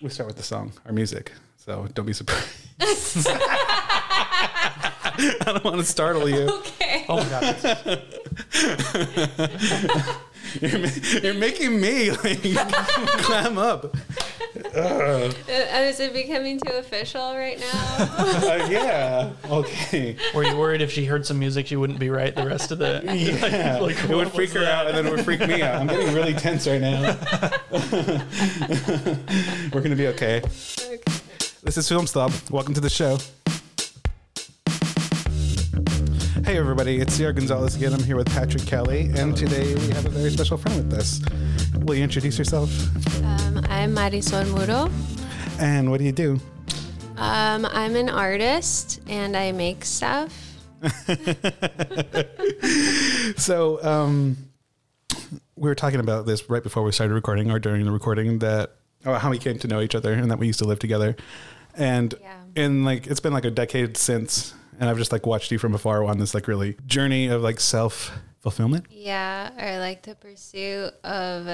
[0.00, 1.32] we start with the song, our music.
[1.56, 2.46] So don't be surprised.
[5.20, 6.48] I don't want to startle you.
[6.48, 7.04] Okay.
[7.08, 8.02] Oh my god.
[10.62, 10.78] You're,
[11.22, 12.40] you're making me like
[13.22, 13.94] clam up.
[14.74, 18.04] Uh, is it becoming too official right now?
[18.48, 19.30] Uh, yeah.
[19.50, 20.16] Okay.
[20.34, 22.78] Were you worried if she heard some music she wouldn't be right the rest of
[22.78, 23.78] the Yeah.
[23.82, 24.68] like, it would freak her that?
[24.68, 25.76] out, and then it would freak me out.
[25.76, 27.18] I'm getting really tense right now.
[29.72, 30.42] We're gonna be okay.
[30.42, 31.02] okay.
[31.62, 32.32] This is Film Stop.
[32.50, 33.18] Welcome to the show.
[36.48, 37.92] Hey everybody, it's Sierra Gonzalez again.
[37.92, 41.20] I'm here with Patrick Kelly, and today we have a very special friend with us.
[41.84, 42.70] Will you introduce yourself?
[43.22, 44.90] Um, I'm Marisol Muro.
[45.60, 46.40] And what do you do?
[47.18, 50.32] Um, I'm an artist and I make stuff.
[53.36, 54.38] So, um,
[55.54, 58.70] we were talking about this right before we started recording, or during the recording, that
[59.04, 61.14] oh, how we came to know each other, and that we used to live together.
[61.74, 62.40] And Yeah.
[62.56, 65.74] and like it's been like a decade since, and I've just like watched you from
[65.74, 68.86] afar on this like really journey of like self fulfillment.
[68.90, 71.48] Yeah, or like the pursuit of,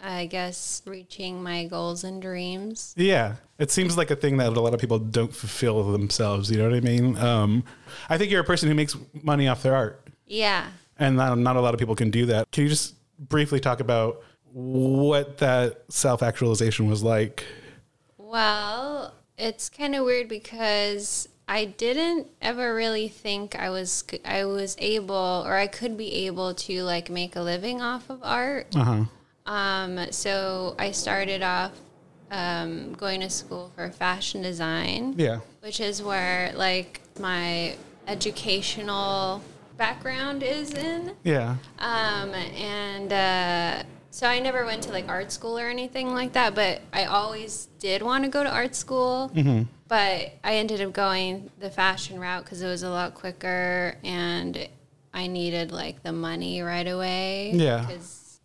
[0.00, 2.94] I guess, reaching my goals and dreams.
[2.96, 6.50] Yeah, it seems like a thing that a lot of people don't fulfill themselves.
[6.50, 7.16] You know what I mean?
[7.18, 7.64] Um,
[8.08, 10.66] I think you're a person who makes money off their art, Yeah.
[10.98, 12.50] and not, not a lot of people can do that.
[12.52, 17.44] Can you just briefly talk about what that self actualization was like?
[18.16, 24.76] Well, it's kind of weird because I didn't ever really think I was I was
[24.78, 28.76] able or I could be able to like make a living off of art.
[28.76, 29.04] Uh huh.
[29.50, 31.72] Um, so I started off
[32.30, 35.40] um, going to school for fashion design, Yeah.
[35.60, 37.74] which is where like my
[38.06, 39.42] educational
[39.78, 41.14] background is in.
[41.24, 41.56] Yeah.
[41.78, 46.54] Um, and uh, so I never went to like art school or anything like that,
[46.54, 49.30] but I always did want to go to art school.
[49.88, 54.68] But I ended up going the fashion route because it was a lot quicker and
[55.14, 57.52] I needed like the money right away.
[57.54, 57.88] Yeah.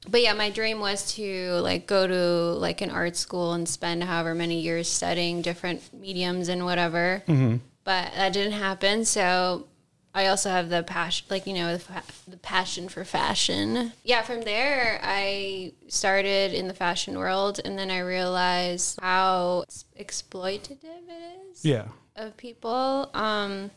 [0.09, 4.03] but yeah, my dream was to like go to like an art school and spend
[4.03, 7.23] however many years studying different mediums and whatever.
[7.27, 7.57] Mm-hmm.
[7.83, 9.03] But that didn't happen.
[9.03, 9.67] So
[10.15, 13.93] I also have the passion, like you know, the, fa- the passion for fashion.
[14.03, 19.63] Yeah, from there I started in the fashion world, and then I realized how
[19.99, 21.85] exploitative it is Yeah.
[22.15, 23.09] of people.
[23.13, 23.71] Um,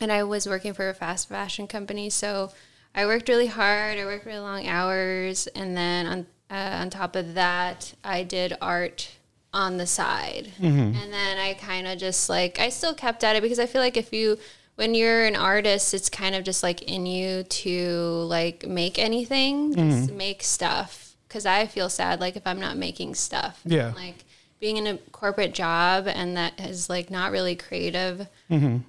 [0.00, 2.50] and I was working for a fast fashion company, so
[2.94, 3.98] I worked really hard.
[3.98, 8.56] I worked really long hours, and then on uh, on top of that, I did
[8.60, 9.08] art
[9.54, 13.42] on the side, and then I kind of just like I still kept at it
[13.42, 14.36] because I feel like if you
[14.80, 19.74] when you're an artist, it's kind of just like in you to like make anything,
[19.74, 21.14] just make stuff.
[21.28, 23.92] Because I feel sad like if I'm not making stuff, Yeah.
[23.94, 24.24] like
[24.58, 28.26] being in a corporate job and that is like not really creative.
[28.50, 28.86] Um,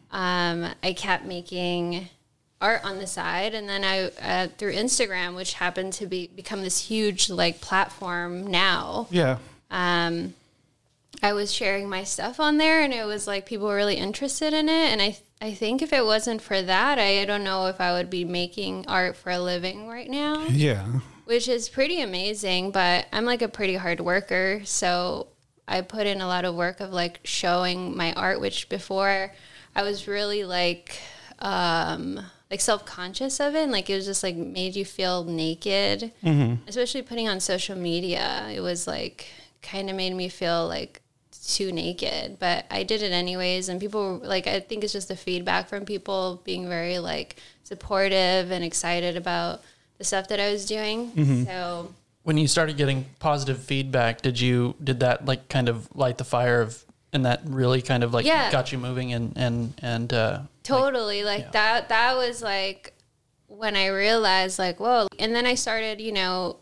[0.81, 2.07] I kept making
[2.61, 6.61] art on the side, and then I uh, through Instagram, which happened to be become
[6.61, 9.07] this huge like platform now.
[9.11, 9.39] Yeah.
[9.69, 10.35] Um,
[11.21, 14.53] I was sharing my stuff on there, and it was like people were really interested
[14.53, 14.89] in it.
[14.91, 17.93] And I I think if it wasn't for that, I, I don't know if I
[17.93, 20.85] would be making art for a living right now Yeah.
[21.25, 22.71] which is pretty amazing.
[22.71, 25.27] But I'm like a pretty hard worker, so
[25.67, 29.33] I put in a lot of work of like showing my art, which before
[29.75, 30.99] I was really like
[31.39, 32.19] um
[32.51, 36.11] like self-conscious of it and like it was just like made you feel naked
[36.67, 39.25] especially putting on social media it was like
[39.63, 41.00] kind of made me feel like
[41.43, 43.67] too naked but i did it anyways.
[43.69, 48.51] And people like i think it's just the feedback from people being very like supportive
[48.51, 49.61] and excited about
[49.97, 51.45] the stuff that i was doing.
[51.45, 51.93] So
[52.23, 56.23] When you started getting positive feedback, did you did that like kind of light the
[56.23, 58.51] fire of and that really kind of like Yeah.
[58.51, 61.23] got you moving and and and uh totally.
[61.23, 61.51] Like, yeah.
[61.51, 62.93] that that was like
[63.47, 65.07] when i realized like whoa.
[65.19, 66.57] And then i started you know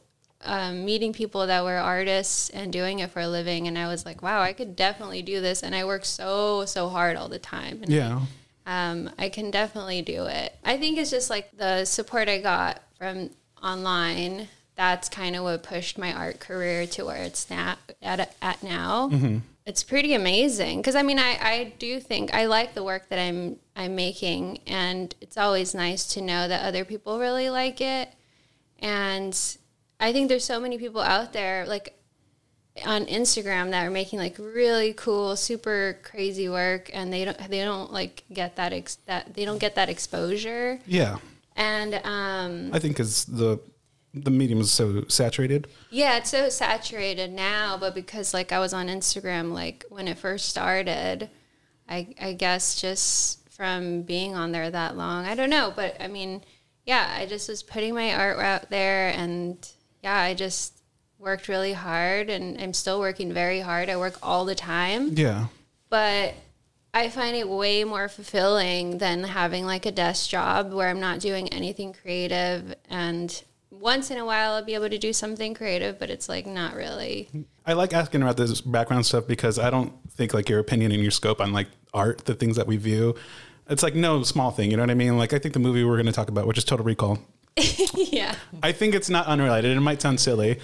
[0.46, 4.06] um, meeting people that were artists and doing it for a living and i was
[4.06, 7.40] like wow i could definitely do this and i work so so hard all the
[7.40, 8.22] time and Yeah.
[8.66, 10.56] um, I can definitely do it.
[10.64, 13.32] I think it's just like the support I got from
[13.64, 14.48] online.
[14.76, 19.10] That's kind of what pushed my art career to where it's now at, at now.
[19.66, 23.20] It's pretty amazing because I mean I, I do think I like the work that
[23.20, 28.10] I'm I'm making and it's always nice to know that other people really like it.
[28.80, 29.38] And
[30.00, 31.96] I think there's so many people out there like
[32.86, 37.64] on Instagram that are making like really cool, super crazy work, and they don't they
[37.64, 40.80] don't like get that ex- that they don't get that exposure.
[40.86, 41.18] Yeah.
[41.56, 43.60] And um, I think is the
[44.14, 45.68] the medium is so saturated.
[45.90, 50.18] Yeah, it's so saturated now, but because like I was on Instagram like when it
[50.18, 51.30] first started,
[51.88, 56.08] I I guess just from being on there that long, I don't know, but I
[56.08, 56.44] mean,
[56.86, 59.58] yeah, I just was putting my art out there and
[60.04, 60.74] yeah, I just
[61.18, 63.90] worked really hard and I'm still working very hard.
[63.90, 65.48] I work all the time, Yeah.
[65.90, 66.34] but
[66.94, 71.20] I find it way more fulfilling than having like a desk job where I'm not
[71.20, 76.00] doing anything creative and once in a while I'll be able to do something creative,
[76.00, 77.30] but it's like not really.
[77.66, 81.02] I like asking about this background stuff because I don't think like your opinion and
[81.02, 83.16] your scope on like art, the things that we view,
[83.70, 84.72] it's like no small thing.
[84.72, 85.18] You know what I mean?
[85.18, 87.20] Like I think the movie we're going to talk about, which is Total Recall,
[87.96, 88.36] yeah.
[88.64, 89.76] I think it's not unrelated.
[89.76, 90.60] It might sound silly,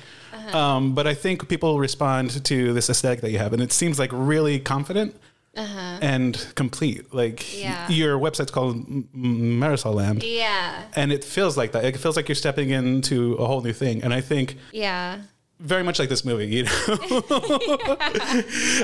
[0.53, 3.99] um, but I think people respond to this aesthetic that you have, and it seems
[3.99, 5.15] like really confident
[5.55, 7.13] and complete.
[7.13, 7.87] Like Yeah.
[7.89, 10.83] your website's called Marisol Land, Yeah.
[10.95, 11.83] and it feels like that.
[11.85, 15.19] It feels like you're stepping into a whole new thing, and I think Yeah.
[15.61, 16.47] very much like this movie.
[16.47, 16.71] You know,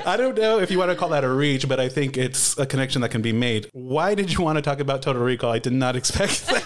[0.05, 2.57] I don't know if you want to call that a reach, but I think it's
[2.57, 3.67] a connection that can be made.
[3.73, 5.51] Why did you want to talk about Total Recall?
[5.51, 6.60] I did not expect that.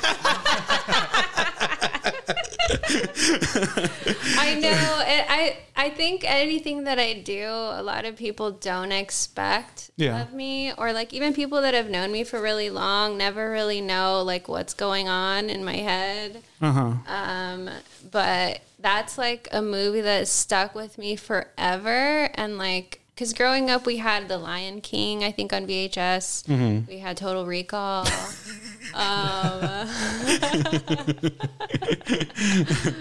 [4.38, 5.04] I know.
[5.08, 10.22] It, I I think anything that I do, a lot of people don't expect Yeah.
[10.22, 13.82] of me, or like even people that have known me for really long never really
[13.82, 16.42] know like what's going on in my head.
[16.62, 16.92] Uh huh.
[17.14, 17.70] Um,
[18.12, 23.02] but that's like a movie that stuck with me forever, and like.
[23.16, 26.86] Because growing up, we had The Lion King, I think, on VHS.
[26.90, 28.06] We had Total Recall.
[28.94, 29.88] um,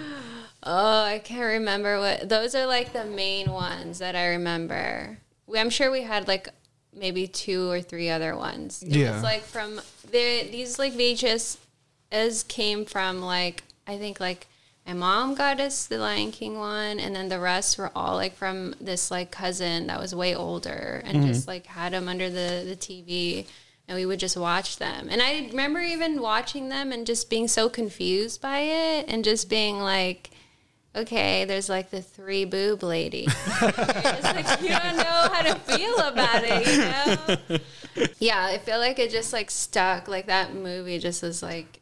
[0.67, 5.19] Oh, I can't remember what those are like the main ones that I remember.
[5.45, 6.49] We, I'm sure we had like
[6.91, 8.81] maybe two or three other ones.
[8.81, 9.13] It Yeah.
[9.13, 9.75] was like from
[10.09, 11.57] the these like VHS
[12.11, 14.47] as came from like I think like
[14.87, 18.35] my mom got us the Lion King one, and then the rest were all like
[18.35, 22.63] from this like cousin that was way older and just like had them under the
[22.67, 23.45] the TV.
[23.87, 25.07] And we would just watch them.
[25.11, 29.47] And I remember even watching them and just being so confused by it and just
[29.47, 30.31] being like,
[30.95, 33.27] okay, there's like the three boob lady.
[33.61, 37.59] like you don't know how to feel about it, you know?
[38.19, 40.07] Yeah, I feel like it just like stuck.
[40.07, 41.81] Like that movie just was like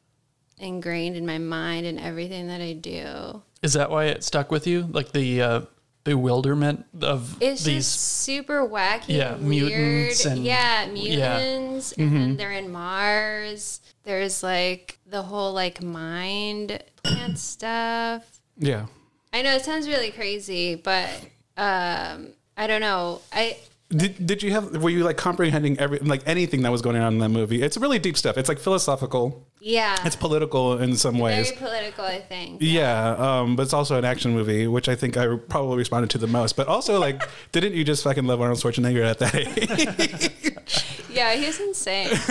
[0.59, 3.41] ingrained in my mind and everything that I do.
[3.61, 4.87] Is that why it stuck with you?
[4.91, 5.61] Like the uh,
[6.03, 7.85] bewilderment of It's these.
[7.85, 9.71] just super wacky, Yeah, and weird.
[9.71, 10.91] mutants and- yeah, yeah.
[11.39, 13.79] mutants, and then they're in Mars.
[14.03, 18.23] There's like the whole like mind plant stuff.
[18.57, 18.87] Yeah.
[19.31, 21.09] I know it sounds really crazy, but
[21.57, 23.21] um, I don't know.
[23.31, 23.57] I
[23.95, 27.13] Did, did you have were you like comprehending every like anything that was going on
[27.13, 27.61] in that movie?
[27.61, 28.37] It's really deep stuff.
[28.37, 29.47] It's like philosophical.
[29.61, 31.51] yeah, It's political in some ways.
[31.51, 32.03] very political.
[32.05, 32.57] I think.
[32.61, 36.17] Yeah, um, but it's also an action movie, which I think I probably responded to
[36.17, 36.55] the most.
[36.55, 40.53] But also, like, didn't you just fucking love Arnold Schwarzenegger at that age?
[41.13, 42.09] Yeah, he's insane.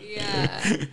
[0.00, 0.84] yeah.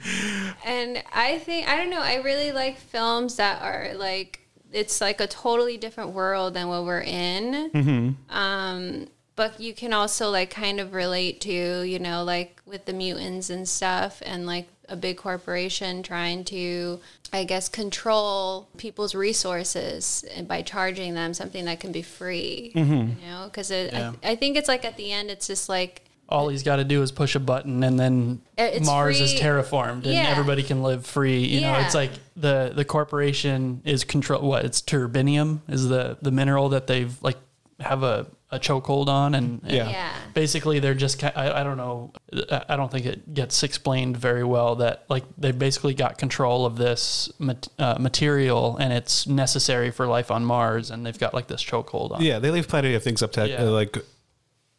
[0.65, 4.39] And I think I don't know, I really like films that are like
[4.73, 8.17] it's like a totally different world than what we're in.
[8.29, 9.07] Um
[9.41, 13.49] but you can also like kind of relate to, you know, like with the mutants
[13.49, 16.99] and stuff and like a big corporation trying to
[17.33, 23.45] I guess control people's resources by charging them something that can be free, you know,
[23.45, 24.13] because Yeah.
[24.23, 26.83] I, I think it's like at the end, it's just like all he's got to
[26.83, 30.29] do is push a button, and then Uh, It's Mars is terraformed, and Yeah.
[30.29, 31.39] everybody can live free.
[31.45, 34.47] You know, it's like the the corporation is control.
[34.47, 37.37] What it's turbinium is the the mineral that they've like
[37.79, 39.89] have a a chokehold on, and, and Yeah.
[39.89, 40.13] Yeah.
[40.33, 42.11] basically they're just I, I don't know
[42.51, 46.65] I I don't think it gets explained very well that like they basically got control
[46.65, 51.33] of this mat, uh, material and it's necessary for life on Mars and they've got
[51.33, 52.21] like this chokehold on.
[52.21, 53.63] yeah, they leave plenty of things up to Yeah.
[53.63, 53.97] uh, like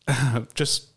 [0.55, 0.89] just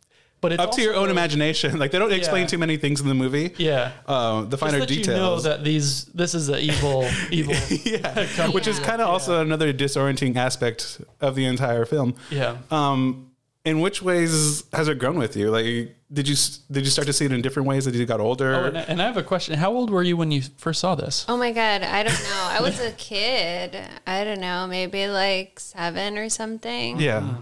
[0.42, 1.78] But it's up to your also- own imagination.
[1.80, 2.48] Like they don't explain Yeah.
[2.48, 3.54] too many things in the movie.
[3.58, 3.92] Yeah.
[4.08, 5.08] Uh, the Just finer that details.
[5.08, 9.42] you know that these this is the evil evil yeah, which is kind of also
[9.42, 12.16] another disorienting aspect of the entire film.
[12.30, 12.58] yeah.
[12.72, 13.32] Um,
[13.64, 15.50] in which ways has it grown with you?
[15.50, 15.66] Like,
[16.14, 16.36] did you
[16.72, 18.54] did you start to see it in different ways as you got older?
[18.54, 19.58] Oh, and, I- and I have a question.
[19.58, 21.26] How old were you when you first saw this?
[21.28, 22.44] Oh my god, I don't know.
[22.58, 23.76] I was a kid.
[24.06, 27.00] I don't know, maybe like seven or something.
[27.00, 27.38] yeah,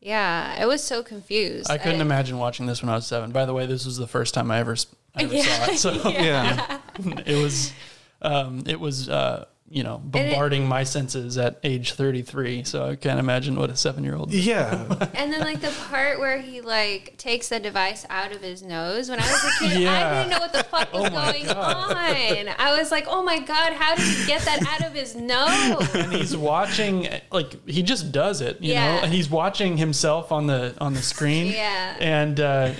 [0.00, 1.70] Yeah, I was so confused.
[1.70, 3.32] I couldn't imagine watching this when I was seven.
[3.32, 4.76] By the way, this was the first time I ever
[5.14, 5.78] I ever saw it.
[5.78, 6.78] So yeah,
[7.26, 7.72] it was
[8.22, 12.64] um, it was uh, you know, bombarding my senses at age 33.
[12.64, 14.32] So I can't imagine what a seven year old.
[14.32, 14.84] Yeah.
[15.14, 19.10] And then like the part where he like takes the device out of his nose.
[19.10, 19.92] When I was a kid, Yeah.
[20.08, 21.92] I didn't know what the fuck was Oh going God.
[21.92, 22.48] on.
[22.58, 25.94] I was like, oh my god, how did he get that out of his nose?
[25.94, 30.46] and he's watching like he just does it you know and he's watching himself on
[30.46, 31.96] the on the screen Yeah.
[32.00, 32.72] and uh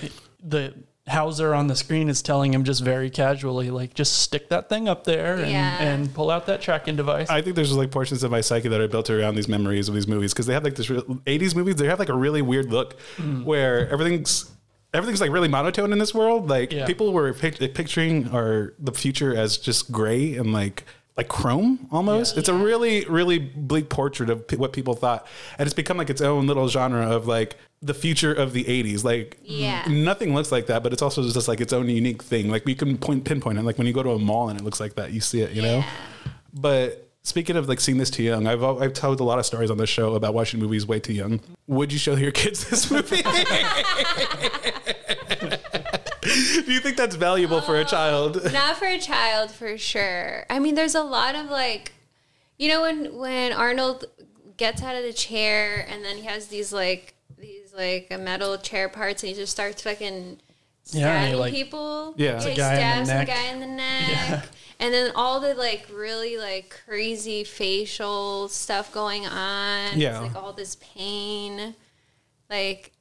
[0.43, 0.75] the
[1.09, 4.89] Hauser on the screen is telling him just very casually like just stick that thing
[4.89, 5.77] up there and, Yeah.
[5.83, 8.81] and pull out that tracking device I think there's like portions of my psyche that
[8.81, 11.55] are built around these memories of these movies because they have like this real, 80s
[11.55, 11.77] movies.
[11.77, 13.45] They have like a really weird look Mm.
[13.45, 14.51] where everything's
[14.95, 16.49] everything's like really monotone in this world.
[16.49, 16.87] Like Yeah.
[16.87, 20.85] people were pic- picturing our the future as just gray and like
[21.19, 22.35] like chrome almost.
[22.35, 22.41] Yeah.
[22.41, 25.27] It's a really really bleak portrait of p- what people thought,
[25.59, 29.05] and it's become like its own little genre of like the future of the 80s.
[29.05, 29.85] Like Yeah.
[29.89, 32.51] nothing looks like that, but it's also just like its own unique thing.
[32.51, 33.63] Like we can point pinpoint it.
[33.65, 35.53] Like when you go to a mall and it looks like that, you see it.
[35.53, 35.85] You know.
[36.55, 39.71] But speaking of like seeing this too young, I've I've told a lot of stories
[39.71, 41.41] on this show about watching movies way too young.
[41.67, 43.23] Would you show your kids this movie?
[46.67, 48.53] Do you think that's valuable for a um, child?
[48.53, 50.45] Not for a child, for sure.
[50.51, 51.93] I mean, there's a lot of like,
[52.59, 54.05] you know, when when Arnold
[54.57, 58.89] gets out of the chair and then he has these like these like metal chair
[58.89, 60.41] parts and he just starts fucking
[60.87, 62.15] Yeah, stabbing like- people.
[62.17, 62.43] Yeah.
[62.43, 63.29] he The guy in the stabs some neck.
[63.29, 64.09] guy in the neck.
[64.09, 64.43] Yeah.
[64.81, 69.99] And then all the like really like crazy facial stuff going on.
[69.99, 70.25] Yeah.
[70.25, 71.75] It's like all this pain.
[72.49, 72.93] Like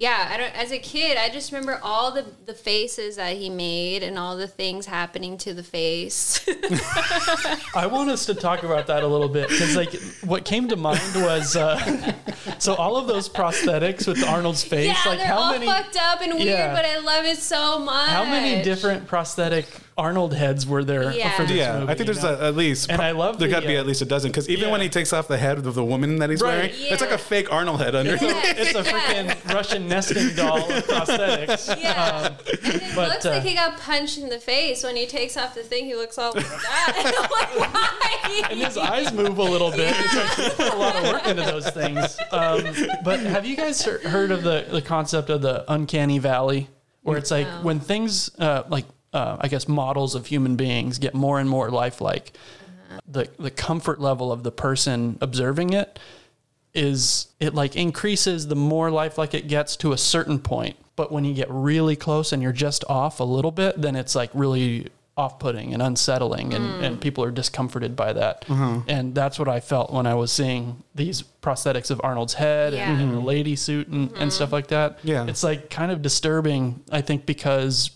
[0.00, 3.50] yeah, I don't as a kid, I just remember all the the faces that he
[3.50, 6.40] made and all the things happening to the face.
[7.74, 9.92] I want us to talk about that a little bit because, like,
[10.24, 12.14] what came to mind was uh,
[12.58, 14.86] so all of those prosthetics with Arnold's face.
[14.86, 15.66] yeah, like, they're how all many?
[15.66, 16.74] fucked up and weird, Yeah.
[16.74, 18.08] but I love it so much.
[18.10, 19.66] How many different prosthetic
[19.98, 21.32] Arnold heads were there Yeah.
[21.36, 21.92] for this Yeah, movie?
[21.92, 22.34] I think you there's know?
[22.40, 22.88] a, at least.
[22.90, 24.66] And I love there the, got to be uh, at least a dozen because even
[24.66, 24.70] yeah.
[24.72, 26.54] when he takes off the head of the woman that he's Right.
[26.54, 28.12] wearing, it's like a fake Arnold head under.
[28.12, 28.40] Yeah.
[28.44, 28.92] it's a Yeah.
[29.34, 31.76] freaking Russian nesting doll of prosthetics.
[31.82, 32.28] Yeah.
[32.28, 35.36] Um, it But, looks uh, like he got punched in the face when he takes
[35.36, 35.84] off the thing.
[35.86, 36.92] He looks all like that.
[37.58, 38.48] I'm like, why?
[38.50, 39.94] and his eyes move a little bit.
[39.98, 42.16] It's like he put a lot of work into those things.
[42.30, 42.62] Um,
[43.04, 46.68] but have you guys heard of the, the concept of the uncanny valley,
[47.02, 47.60] where it's like No.
[47.62, 51.70] when things uh, like uh, I guess models of human beings get more and more
[51.70, 52.32] lifelike,
[52.90, 53.00] uh-huh.
[53.06, 55.98] the the comfort level of the person observing it
[56.74, 60.76] is it like increases the more lifelike it gets to a certain point.
[60.96, 64.14] But when you get really close and you're just off a little bit, then it's
[64.14, 64.88] like really
[65.18, 66.82] off-putting and unsettling and, mm.
[66.82, 68.88] and people are discomforted by that mm-hmm.
[68.88, 72.92] and that's what i felt when i was seeing these prosthetics of arnold's head Yeah.
[72.92, 74.28] and, and the lady suit and, and mm-hmm.
[74.28, 75.26] stuff like that Yeah.
[75.26, 77.90] it's like kind of disturbing i think because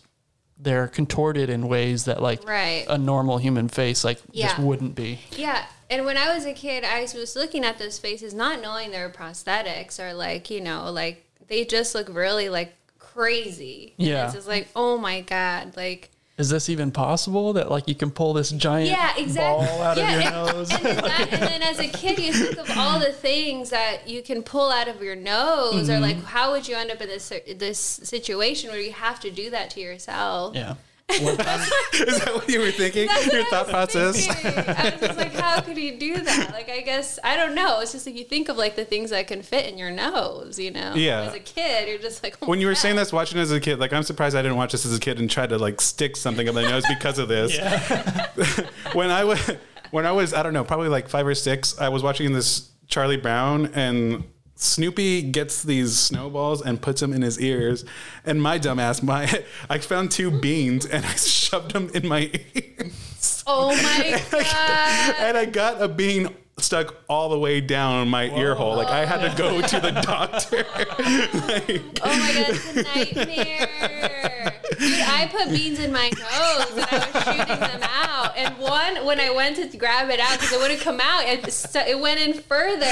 [0.63, 2.87] they're contorted in ways that like Right.
[2.89, 5.65] a normal human face like just wouldn't be Yeah.
[5.91, 9.01] And when I was a kid, I was looking at those faces, not knowing they
[9.01, 13.95] were prosthetics or like, you know, like they just look really like crazy.
[13.99, 14.25] Yeah.
[14.25, 15.77] It's just like, oh my God.
[15.77, 19.67] Like, is this even possible that like you can pull this giant yeah, exactly.
[19.67, 22.19] ball out yeah, of your and, nose And then, that, and then as a kid,
[22.19, 25.93] you think of all the things that you can pull out of your nose, or
[25.95, 26.03] Mm-hmm.
[26.03, 29.51] like, how would you end up in this this situation where you have to do
[29.51, 30.55] that to yourself?
[30.55, 30.75] yeah
[31.93, 33.07] Is that what you were thinking?
[33.07, 34.27] That's Your thought process?
[34.27, 34.65] thinking.
[34.77, 36.51] I was just like, how could he do that?
[36.53, 37.81] Like, I guess I don't know.
[37.81, 40.59] It's just like you think of like the things that can fit in your nose,
[40.59, 40.95] you know?
[40.95, 41.23] Yeah.
[41.23, 43.03] As a kid, you're just like, oh When you my were saying God.
[43.03, 45.19] this watching as a kid, like I'm surprised I didn't watch this as a kid
[45.19, 47.57] and try to like stick something up my nose because of this.
[47.57, 48.27] yeah
[48.95, 49.39] when I was
[49.91, 52.71] when I was I don't know probably like five or six, I was watching this
[52.89, 54.25] Charlie Brown and
[54.63, 57.85] Snoopy gets these snowballs and puts them in his ears,
[58.25, 63.45] and my dumbass, my I found two beans and I shoved them in my ears,
[63.47, 65.15] oh my god.
[65.19, 66.29] and I got a bean
[66.59, 68.77] stuck all the way down my ear hole.
[68.77, 70.65] Like I had to go to the doctor.
[71.53, 74.55] Like, Oh my god, it's a nightmare.
[74.79, 78.37] Dude, I put beans in my nose and I was shooting them out.
[78.37, 81.51] And one, when I went to grab it out because it wouldn't come out, it,
[81.53, 82.85] st- it went in further.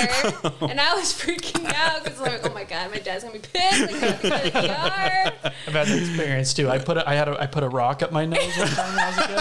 [0.62, 3.40] And I was freaking out because I'm like, oh my god, my dad's gonna be
[3.52, 3.80] pissed.
[3.80, 5.32] Like, I'm gonna go to the ER.
[5.44, 6.68] I've had that experience too.
[6.68, 8.94] I put a, I had a, I put a rock up my nose one time
[8.94, 9.36] when I was a kid,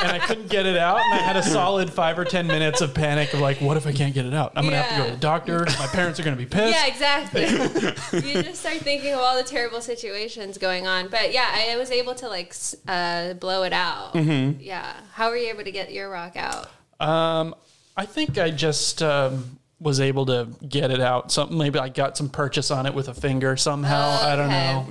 [0.00, 2.80] and I couldn't get it out, and I had a solid five or ten minutes
[2.80, 4.52] of panic of like, what if I can't get it out?
[4.56, 5.66] I'm gonna have to go to the doctor.
[5.78, 6.72] My parents are gonna be pissed.
[6.72, 7.42] Yeah, exactly.
[8.28, 11.08] you just start thinking of all the terrible situations going on.
[11.08, 12.54] But yeah, I was able to like
[12.88, 14.14] uh, blow it out.
[14.14, 14.60] Mm-hmm.
[14.60, 14.92] Yeah.
[15.12, 16.68] How were you able to get your rock out?
[17.00, 17.54] Um,
[17.96, 21.32] I think I just um, was able to get it out.
[21.32, 24.10] Something maybe I got some purchase on it with a finger somehow.
[24.22, 24.86] I don't know.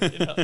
[0.00, 0.34] But, you know,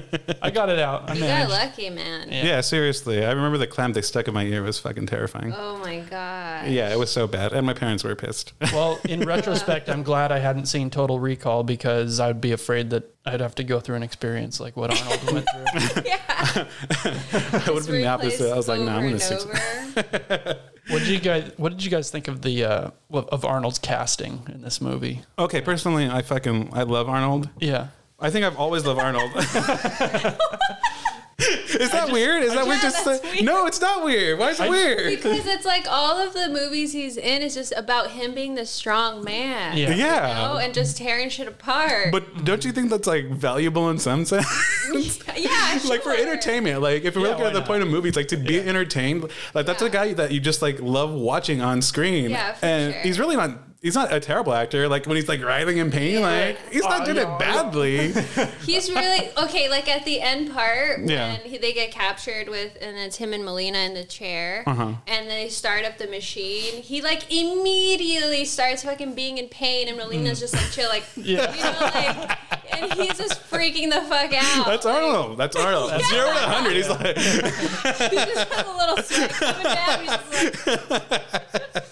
[0.42, 1.08] I got it out.
[1.10, 2.28] I You got lucky, man.
[2.30, 2.44] Yeah.
[2.44, 3.24] Yeah, seriously.
[3.24, 5.52] I remember the clamp they stuck in my ear was fucking terrifying.
[5.56, 6.68] Oh my god.
[6.68, 7.52] Yeah, it was so bad.
[7.52, 8.52] And my parents were pissed.
[8.74, 13.14] Well, in retrospect, I'm glad I hadn't seen Total Recall because I'd be afraid that
[13.24, 16.02] I'd have to go through an experience like what Arnold went through.
[16.04, 16.18] Yeah.
[17.04, 18.52] I would have been the opposite.
[18.52, 20.58] I was like, no, I'm going to stick to
[20.88, 23.78] What did you guys What did you guys think of the uh, of of Arnold's
[23.78, 25.22] casting in this movie?
[25.38, 27.48] Okay, personally, I fucking, I love Arnold.
[27.58, 27.88] Yeah.
[28.20, 29.30] I think I've always loved Arnold.
[31.38, 32.44] is that weird?
[32.44, 32.76] Is that weird?
[32.76, 33.44] Yeah, Just that's say- weird.
[33.44, 34.38] no, it's not weird.
[34.38, 35.16] Why is it I- weird?
[35.16, 38.64] Because it's like all of the movies he's in is just about him being the
[38.66, 39.76] strong man.
[39.76, 39.94] Yeah.
[39.94, 42.12] yeah, You know, and just tearing shit apart.
[42.12, 44.46] but don't you think that's like valuable in some sense?
[45.36, 47.66] yeah, like for entertainment, like if we're Yeah, looking at the not?
[47.66, 50.80] point of movies, like to be entertained, like that's a guy that you just like
[50.80, 52.30] love watching on screen.
[52.30, 53.02] Yeah, for and sure.
[53.02, 53.58] he's really not.
[53.84, 54.88] He's not a terrible actor.
[54.88, 56.20] Like when he's like writhing in pain, Yeah.
[56.20, 58.12] like he's not Oh, doing yeah, it badly.
[58.64, 59.68] He's really okay.
[59.68, 61.36] Like at the end part, when Yeah.
[61.36, 64.92] he, they get captured with, and it's him and Melina in the chair, Uh-huh.
[65.06, 66.80] and they start up the machine.
[66.82, 71.54] He like immediately starts fucking being in pain, and Melina's just like chill, like Yeah.
[71.54, 72.38] you know, like,
[72.72, 74.64] and he's just freaking the fuck out.
[74.66, 75.36] That's Like, Arnold.
[75.38, 75.90] That's Arnold.
[76.08, 76.72] Zero to hundred.
[76.76, 80.00] He's like, He just has a little sweat coming down.
[80.00, 81.84] He's just like,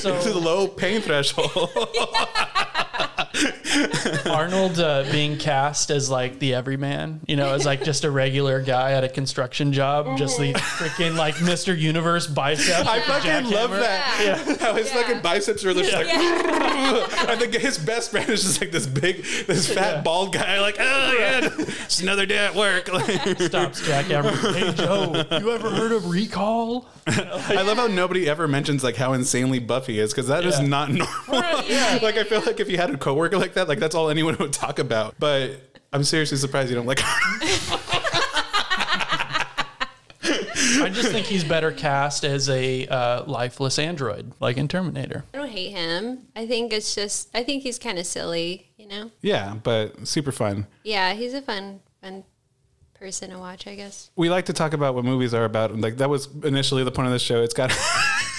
[0.00, 1.70] So to the low pain threshold.
[4.26, 8.60] Arnold uh, being cast as like the everyman, you know, as like just a regular
[8.60, 11.76] guy at a construction job, just the freaking like Mr.
[11.78, 12.88] Universe biceps.
[12.88, 13.80] I fucking love jackhammer.
[13.80, 14.58] that.
[14.60, 15.02] How his Yeah.
[15.02, 19.24] fucking biceps are just like, I think his best friend is just like this big,
[19.46, 20.60] this fat bald guy.
[20.60, 22.88] Like, oh yeah, it's another day at work.
[22.92, 24.34] Like, Stops jackhammer.
[24.54, 26.86] Hey Joe, you ever heard of Recall?
[27.06, 30.66] I love how nobody ever mentions like how insanely Buffy is because that is Yeah.
[30.66, 31.62] not normal.
[31.68, 34.10] Yeah, like I feel like if you had a coworker like that, like that's all
[34.10, 35.14] anyone would talk about.
[35.18, 35.60] But
[35.92, 37.00] I'm seriously surprised you don't like.
[40.82, 45.24] I just think he's better cast as a uh, lifeless android, like in Terminator.
[45.34, 46.26] I don't hate him.
[46.36, 49.10] I think it's just, I think he's kind of silly, you know.
[49.20, 50.66] yeah, but super fun.
[50.84, 52.24] Yeah, he's a fun, fun
[52.94, 54.10] person to watch, I guess.
[54.14, 55.76] We like to talk about what movies are about.
[55.76, 57.42] Like that was initially the point of the show.
[57.42, 57.76] It's got.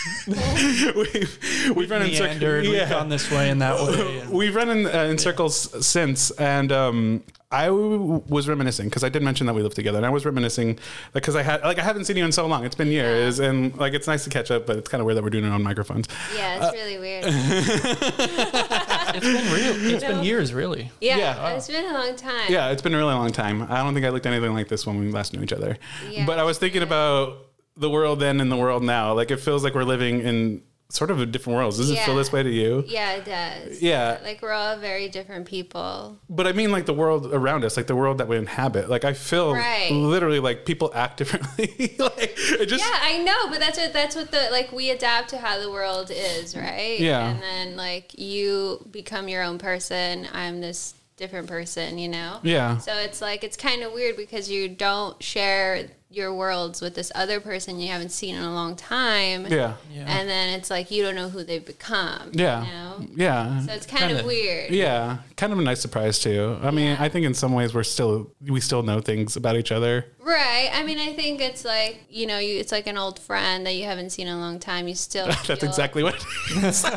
[0.27, 2.29] we've we've run in circles.
[2.29, 4.19] Meandered, we've gone this way and that way.
[4.21, 9.03] and- We've run in, uh, in circles since, and um, I w- was reminiscing because
[9.03, 10.79] I did mention that we lived together, and I was reminiscing
[11.13, 12.63] because I had like I haven't seen you in so long.
[12.65, 15.17] It's been years, and like it's nice to catch up, but it's kind of weird
[15.17, 16.07] that we're doing it on microphones.
[16.35, 17.25] Yeah, Uh, it's really weird.
[19.13, 19.93] It's been real.
[19.93, 20.89] It's been years, really.
[21.01, 21.49] Yeah, Yeah.
[21.55, 22.45] it's been a long time.
[22.49, 23.63] Yeah, it's been a really long time.
[23.63, 25.77] I don't think I looked anything like this when we last knew each other.
[26.09, 26.25] Yeah.
[26.25, 29.13] But I was thinking about the world then and the world now.
[29.13, 31.77] Like it feels like we're living in sort of a different worlds.
[31.77, 32.83] Does it feel this way to you?
[32.85, 33.81] Yeah, it does.
[33.81, 34.19] Yeah.
[34.23, 36.19] Like we're all very different people.
[36.29, 38.89] But I mean, like the world around us, like the world that we inhabit.
[38.89, 39.89] Like I feel Right.
[39.89, 41.95] literally like people act differently.
[41.97, 45.29] like it just Yeah, I know, but that's what that's what the like we adapt
[45.29, 46.99] to how the world is, right?
[46.99, 47.29] Yeah.
[47.29, 50.27] And then like you become your own person.
[50.33, 52.39] I'm this different person, you know?
[52.43, 52.79] Yeah.
[52.79, 57.09] So it's like it's kind of weird because you don't share your worlds with this
[57.15, 59.45] other person you haven't seen in a long time.
[59.47, 59.75] Yeah.
[59.93, 60.05] Yeah.
[60.19, 62.31] And then it's like you don't know who they've become.
[62.33, 62.65] Yeah.
[62.65, 63.05] You know?
[63.15, 63.61] Yeah.
[63.65, 64.19] So it's kind Kinda.
[64.19, 64.71] of weird.
[64.71, 65.19] yeah.
[65.37, 66.57] Kind of a nice surprise too.
[66.61, 66.97] I mean, Yeah.
[66.99, 70.05] I think in some ways we're still we still know things about each other.
[70.19, 70.69] Right.
[70.73, 73.73] I mean, I think it's like you know, you it's like an old friend that
[73.75, 74.87] you haven't seen in a long time.
[74.89, 75.25] You still.
[75.47, 76.85] That's feel- exactly what it is.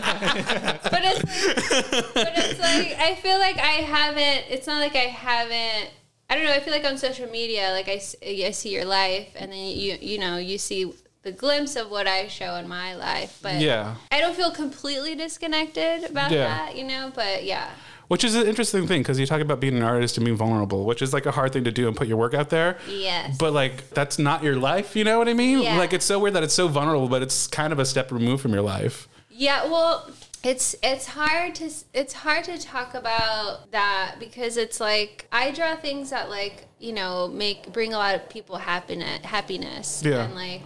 [0.94, 4.44] But it's like, but it's like I feel like I haven't.
[4.50, 5.90] It's not like I haven't.
[6.34, 6.52] I don't know.
[6.52, 8.00] I feel like on social media, like I,
[8.46, 10.92] I see your life, and then you you know you see
[11.22, 13.38] the glimpse of what I show in my life.
[13.40, 13.94] But Yeah.
[14.10, 16.48] I don't feel completely disconnected about Yeah.
[16.48, 17.12] that, you know.
[17.14, 17.70] But yeah,
[18.08, 20.84] Which is an interesting thing because you talk about being an artist and being vulnerable,
[20.84, 22.78] which is like a hard thing to do and put your work out there.
[22.88, 23.38] yes.
[23.38, 25.62] But like that's not your life, you know what I mean?
[25.62, 25.78] Yeah.
[25.78, 28.42] Like it's so weird that it's so vulnerable, but it's kind of a step removed
[28.42, 29.06] from your life.
[29.30, 30.10] Yeah, well,
[30.44, 35.74] it's it's hard to it's hard to talk about that because it's like I draw
[35.74, 40.02] things that like you know make bring a lot of people happiness happiness.
[40.04, 40.24] Yeah.
[40.24, 40.62] and like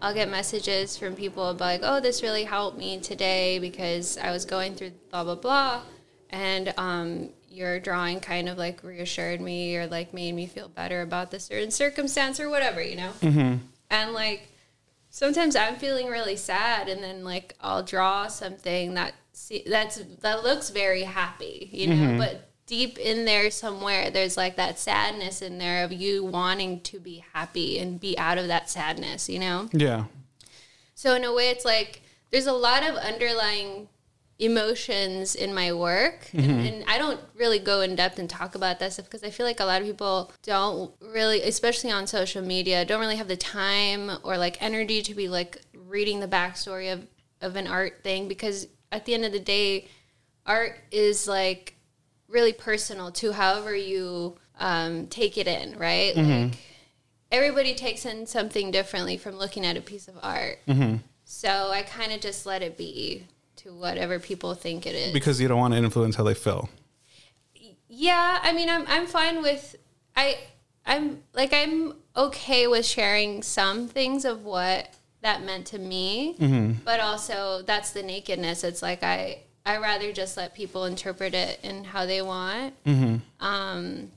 [0.00, 4.30] I'll get messages from people about like oh this really helped me today because I
[4.30, 5.82] was going through blah blah blah.
[6.30, 11.02] And um your drawing kind of like reassured me or like made me feel better
[11.02, 13.58] about the certain circumstance or whatever you know?
[13.90, 14.48] And like
[15.16, 20.44] sometimes I'm feeling really sad, and then like I'll draw something that see, that's that
[20.44, 22.18] looks very happy, you know, mm-hmm.
[22.18, 27.00] but deep in there somewhere, there's like that sadness in there of you wanting to
[27.00, 29.70] be happy and be out of that sadness, you know.
[29.72, 30.04] Yeah.
[30.94, 33.88] So in a way, it's like there's a lot of underlying
[34.38, 36.28] emotions in my work.
[36.32, 36.66] And, mm-hmm.
[36.66, 39.46] and i don't really go in depth and talk about that stuff because i feel
[39.46, 43.36] like a lot of people don't really especially on social media don't really have the
[43.36, 47.06] time or like energy to be like reading the backstory of
[47.40, 49.88] of an art thing because at the end of the day
[50.44, 51.74] art is like
[52.28, 56.14] really personal to however you um, take it in right?
[56.14, 56.44] Mm-hmm.
[56.44, 56.58] Like
[57.30, 60.58] everybody takes in something differently from looking at a piece of art.
[60.66, 60.96] Mm-hmm.
[61.24, 63.26] So i kind of just let it be
[63.66, 65.12] to whatever people think it is.
[65.12, 66.68] Because you don't want to influence how they feel.
[67.88, 69.76] yeah i mean i'm i'm fine with
[70.16, 70.36] i
[70.84, 76.72] i'm like i'm okay with sharing some things of what that meant to me mm-hmm.
[76.84, 78.62] but also that's the nakedness.
[78.64, 82.74] It's like i i rather just let people interpret it in how they want.
[82.84, 83.16] Mm-hmm.
[83.44, 84.10] Um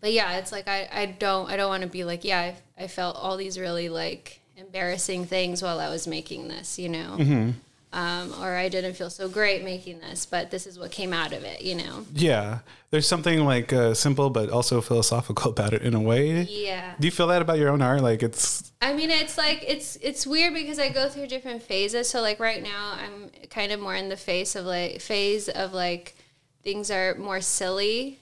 [0.00, 2.84] but yeah it's like i i don't i don't want to be like yeah I,
[2.84, 7.16] I felt all these really like embarrassing things while i was making this you know
[7.18, 7.50] mm-hmm.
[7.96, 11.32] Um, or I didn't feel so great making this, but this is what came out
[11.32, 12.04] of it, you know?
[12.12, 12.58] Yeah,
[12.90, 16.42] there's something like uh, simple but also philosophical about it in a way.
[16.42, 16.92] Yeah.
[17.00, 18.02] Do you feel that about your own art?
[18.02, 22.10] Like it's I mean, it's like it's it's weird because I go through different phases.
[22.10, 25.72] So like right now, I'm kind of more in the face of like phase of
[25.72, 26.14] like
[26.62, 28.18] things are more silly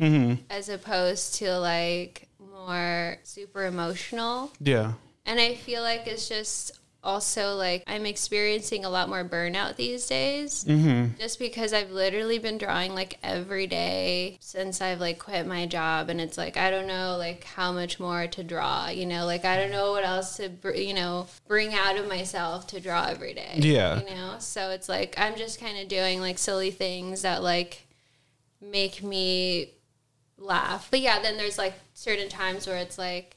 [0.50, 4.52] as opposed to like more super emotional.
[4.60, 4.92] yeah,
[5.26, 10.06] And I feel like it's just also like I'm experiencing a lot more burnout these
[10.06, 10.64] days.
[10.64, 11.18] Mm-hmm.
[11.18, 16.08] Just because I've literally been drawing like every day since I've like quit my job,
[16.08, 18.88] and it's like I don't know like how much more to draw.
[18.88, 22.08] You know, like I don't know what else to br- you know bring out of
[22.08, 23.56] myself to draw every day.
[23.56, 24.00] Yeah.
[24.00, 24.36] you know.
[24.38, 27.86] So it's like I'm just kind of doing like silly things that like
[28.60, 29.70] make me
[30.38, 30.88] laugh.
[30.90, 33.36] But yeah, then there's like certain times where it's like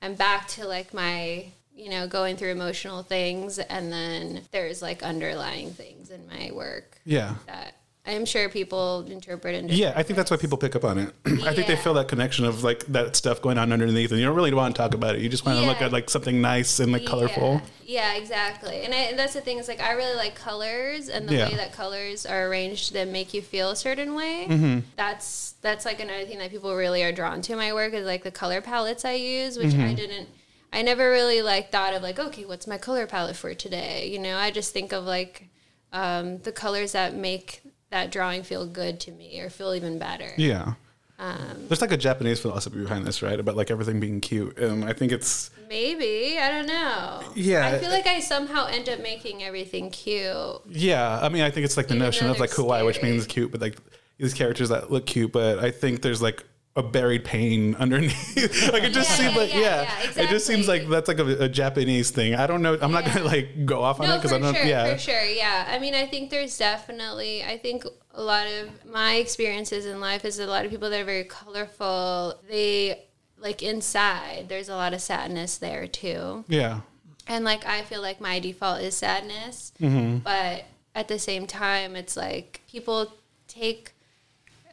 [0.00, 1.46] I'm back to like my,
[1.78, 6.98] you know, going through emotional things and then there's like underlying things in my work
[7.04, 7.74] yeah, that
[8.06, 9.92] I'm sure people interpret in yeah.
[9.94, 11.14] I think that's why people pick up on it.
[11.44, 14.24] I think they feel that connection of like that stuff going on underneath, and you
[14.26, 15.20] don't really want to talk about it.
[15.20, 17.60] You just want to look at like something nice and like colorful.
[17.84, 18.80] Yeah, yeah exactly.
[18.82, 21.48] And, I, and that's the thing is like I really like colors and the Yeah.
[21.50, 24.46] way that colors are arranged that make you feel a certain way.
[24.48, 24.78] Mm-hmm.
[24.96, 28.22] That's that's like another thing that people really are drawn to my work is like
[28.24, 29.82] the color palettes I use, which Mm-hmm.
[29.82, 30.28] I didn't.
[30.72, 34.08] I never really like thought of like okay, what's my color palette for today?
[34.08, 35.48] You know, I just think of like
[35.92, 40.30] um, the colors that make that drawing feel good to me or feel even better.
[40.36, 40.74] Yeah.
[41.20, 43.40] Um, There's like a Japanese philosophy behind this, right?
[43.40, 44.56] About like everything being cute.
[44.58, 47.22] And I think it's Maybe I don't know.
[47.34, 47.66] Yeah.
[47.66, 50.60] I feel like I somehow end up making everything cute.
[50.68, 51.18] yeah.
[51.20, 53.50] I mean, I think it's like the Even notion of like kawaii, which means cute,
[53.50, 53.78] but like
[54.18, 56.44] these characters that look cute, but I think there's like
[56.78, 58.36] a buried pain underneath.
[58.72, 61.08] like it just Yeah, seems yeah, like yeah, yeah, yeah, it just seems like that's
[61.08, 62.34] like a, a Japanese thing.
[62.34, 62.78] I don't know.
[62.80, 64.54] I'm not gonna like go off on it because I don't.
[64.54, 64.92] sure, yeah.
[64.92, 65.66] for sure, yeah.
[65.68, 67.42] I mean, I think there's definitely.
[67.42, 71.00] I think a lot of my experiences in life is a lot of people that
[71.00, 72.40] are very colorful.
[72.48, 73.04] They
[73.40, 74.46] like inside.
[74.48, 76.44] There's a lot of sadness there too.
[76.48, 76.80] Yeah.
[77.26, 80.18] And like I feel like my default is sadness, mm-hmm.
[80.18, 80.64] but
[80.94, 83.12] at the same time, it's like people
[83.46, 83.92] take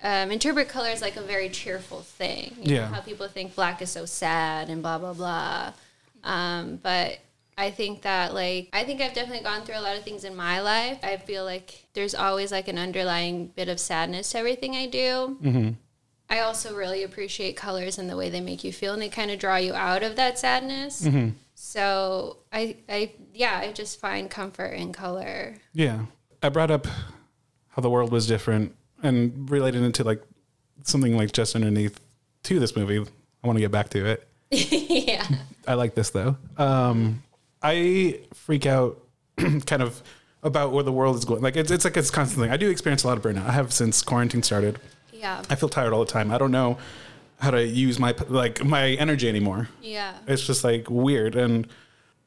[0.04, 2.56] um, interpret color as like a very cheerful thing.
[2.62, 2.82] You Yeah.
[2.90, 5.74] know, how people think black is so sad and blah blah blah.
[6.24, 7.20] Um, but
[7.58, 10.36] I think that like I think I've definitely gone through a lot of things in
[10.36, 11.00] my life.
[11.04, 15.38] I feel like there's always like an underlying bit of sadness to everything I do.
[15.42, 15.70] Hmm.
[16.30, 19.30] I also really appreciate colors and the way they make you feel, and they kind
[19.30, 21.06] of draw you out of that sadness.
[21.06, 21.30] Hmm.
[21.54, 25.56] So I, I, yeah, I just find comfort in color.
[25.74, 26.06] Yeah.
[26.42, 26.88] I brought up
[27.70, 28.76] how the world was different
[29.06, 30.22] and related into like
[30.84, 32.00] something like just underneath
[32.44, 33.00] to this movie.
[33.00, 34.28] I want to get back to it.
[34.52, 35.26] yeah.
[35.68, 36.38] I like this though.
[36.58, 37.24] Um,
[37.62, 39.00] I freak out
[39.38, 40.02] kind of
[40.44, 41.42] about where the world is going.
[41.42, 42.52] Like it's, it's like it's constant thing.
[42.52, 43.48] I do experience a lot of burnout.
[43.48, 44.80] I have since quarantine started.
[45.12, 45.42] Yeah.
[45.50, 46.32] I feel tired all the time.
[46.32, 46.78] I don't know
[47.40, 49.70] how to use my like my energy anymore.
[49.82, 50.14] Yeah.
[50.28, 51.68] It's just like weird and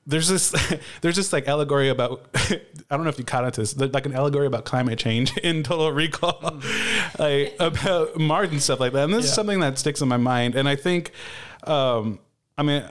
[0.08, 0.50] there's this
[1.02, 4.14] there's this like allegory about I don't know if you caught it this like an
[4.14, 6.60] allegory about climate change in Total Recall.
[7.18, 9.04] Like about Mars and stuff like that.
[9.04, 10.54] And this is something that sticks in my mind.
[10.56, 11.12] And I think
[11.64, 12.18] um
[12.56, 12.82] I mean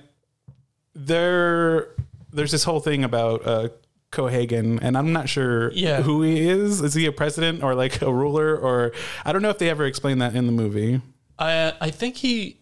[0.95, 1.89] there
[2.31, 3.69] there's this whole thing about uh
[4.11, 6.01] Cohaagen and I'm not sure Yeah.
[6.01, 6.81] who he is.
[6.81, 8.55] Is he a president or like a ruler?
[8.55, 8.93] Or
[9.25, 11.01] I don't know if they ever explain that in the movie.
[11.37, 12.57] I I think he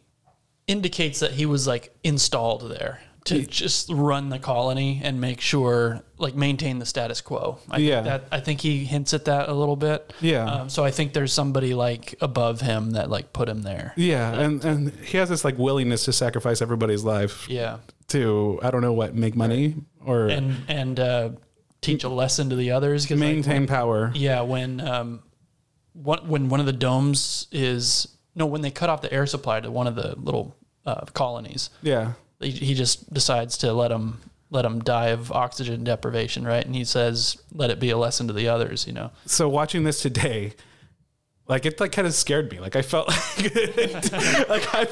[0.68, 6.04] indicates that he was like installed there to just run the colony and make sure
[6.18, 7.58] like maintain the status quo.
[7.72, 7.96] I Yeah.
[7.96, 10.14] think that I think he hints at that a little bit.
[10.22, 10.46] Yeah.
[10.46, 13.94] Um, so I think there's somebody like above him that like put him there.
[13.98, 17.78] yeah and and he has this like willingness to sacrifice everybody's life Yeah.
[18.10, 21.30] to I don't know what make money or And and uh,
[21.82, 23.06] teach a lesson to the others.
[23.06, 24.12] 'cause, like, Maintain power.
[24.16, 25.24] yeah, when um,
[25.94, 29.60] one, when one of the domes is no, when they cut off the air supply
[29.62, 32.14] to one of the little uh, colonies, Yeah.
[32.40, 34.22] He, he just decides to let him
[34.52, 36.66] let him die of oxygen deprivation, right?
[36.66, 39.12] And he says, "Let it be a lesson to the others," you know.
[39.26, 40.54] So watching this today,
[41.48, 42.60] like it like kind of scared me.
[42.60, 43.54] Like I felt like,
[44.50, 44.88] like I,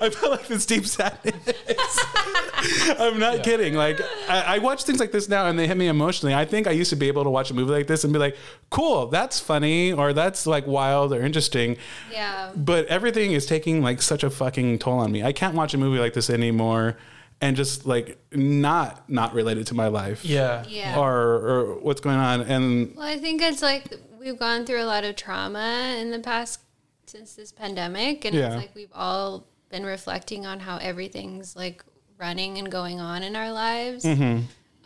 [0.00, 1.36] I felt like this deep sadness.
[2.98, 3.74] I'm not kidding.
[3.74, 6.34] Like I, I watch things like this now and they hit me emotionally.
[6.34, 8.18] I think I used to be able to watch a movie like this and be
[8.18, 8.36] like,
[8.70, 11.76] cool, that's funny or that's like wild or interesting.
[12.10, 12.50] Yeah.
[12.56, 15.22] But everything is taking like such a fucking toll on me.
[15.22, 16.96] I can't watch a movie like this anymore
[17.40, 20.24] and just like not not related to my life.
[20.24, 20.98] Yeah, Yeah.
[20.98, 23.92] Or or what's going on and Well, I think it's like
[24.26, 26.60] we've gone through a lot of trauma in the past
[27.06, 28.46] since this pandemic, and Yeah.
[28.48, 31.84] it's like we've all been reflecting on how everything's like
[32.18, 34.04] running and going on in our lives,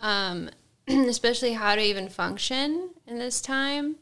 [0.02, 0.50] um,
[0.88, 3.96] especially how to even function in this time.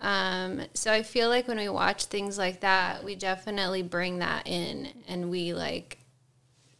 [0.00, 4.46] Um, so I feel like when we watch things like that, we definitely bring that
[4.48, 5.98] in, and we like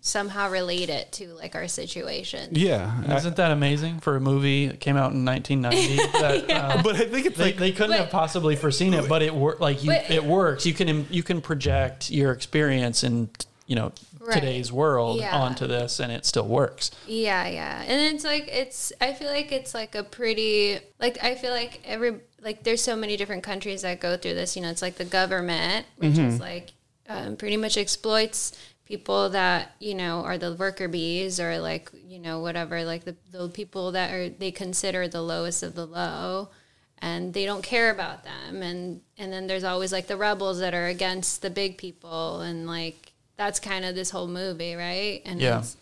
[0.02, 2.48] somehow relate it to like our situation.
[2.52, 3.16] yeah.
[3.16, 5.96] Isn't that amazing for a movie that came out in 1990?
[6.18, 9.08] that, uh, but I think it's they, like they couldn't But- have possibly foreseen it,
[9.08, 9.60] but it worked.
[9.60, 10.64] Like you, But- it works.
[10.66, 13.28] You can you can project your experience in
[13.66, 14.34] you know Right.
[14.34, 15.34] today's world Yeah.
[15.34, 16.90] onto this, and it still works.
[17.06, 17.82] Yeah, yeah.
[17.86, 21.80] And it's like it's I feel like it's like a pretty like I feel like
[21.86, 24.96] every like there's so many different countries that go through this, you know, it's like
[24.96, 26.72] the government which is like
[27.08, 28.52] um, pretty much exploits
[28.90, 33.14] people that, you know, are the worker bees or like, you know, whatever, like the
[33.30, 36.50] the people that are they consider the lowest of the low
[36.98, 40.74] and they don't care about them and and then there's always like the rebels that
[40.74, 45.22] are against the big people and like that's kind of this whole movie, right?
[45.24, 45.60] And Yeah.
[45.60, 45.76] it's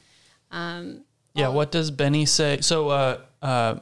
[1.34, 1.48] Yeah.
[1.48, 2.60] What does Benny say?
[2.60, 3.76] So uh, uh,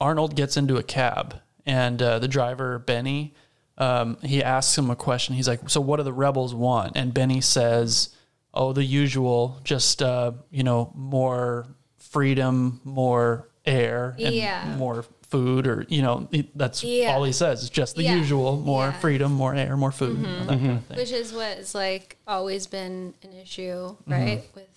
[0.00, 3.34] Arnold gets into a cab, and uh, the driver Benny,
[3.78, 5.34] um, he asks him a question.
[5.36, 8.13] He's like, "So what do the rebels want?" And Benny says,
[8.54, 11.66] "Oh, the usual, just uh, you know, more
[11.98, 14.74] freedom, more air, and Yeah.
[14.76, 17.12] more." Food, or you know, that's Yeah.
[17.12, 17.62] all he says.
[17.62, 18.14] It's just the Yeah.
[18.14, 18.90] usual: more Yeah.
[18.92, 19.00] Mm-hmm.
[19.00, 20.96] freedom, more air, more food, you know, that kind of thing.
[20.96, 24.12] which is what is like always been an issue, Mm-hmm.
[24.12, 24.42] right?
[24.54, 24.68] With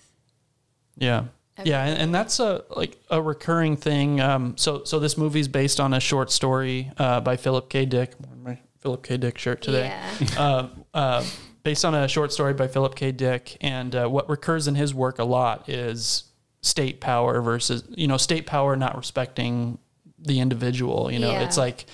[0.96, 1.24] Yeah.
[1.64, 4.20] Yeah, and, and that's a like a recurring thing.
[4.20, 7.84] Um, so so this movie's based on a short story uh, by Philip K.
[7.84, 8.14] Dick.
[8.42, 9.16] My Philip K.
[9.16, 9.92] Dick shirt today.
[10.20, 11.24] yeah, Uh, uh,
[11.68, 13.12] based on a short story by Philip K.
[13.12, 16.24] Dick, and uh, what recurs in his work a lot is
[16.62, 19.76] state power versus you know state power not respecting
[20.18, 21.12] the individual.
[21.12, 21.42] You know, Yeah.
[21.42, 21.84] it's like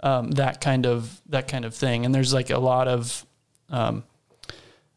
[0.00, 2.04] um, that kind of that kind of thing.
[2.04, 3.24] And there's like a lot of
[3.68, 4.02] um,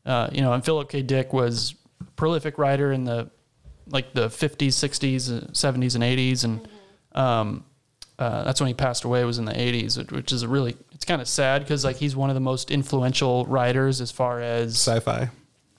[0.03, 1.03] uh, you know, and Philip K.
[1.03, 3.29] Dick was a prolific writer in the
[3.87, 6.67] like the 50s, 60s, uh, 70s, and 80s, and
[7.13, 7.65] um,
[8.17, 9.23] uh, that's when he passed away.
[9.25, 11.97] Was in the 80s, which- which is a really it's kind of sad because like
[11.97, 15.29] he's one of the most influential writers as far as sci-fi.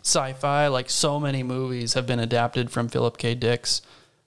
[0.03, 0.67] sci-fi.
[0.67, 3.35] Like so many movies have been adapted from Philip K.
[3.35, 3.81] Dick's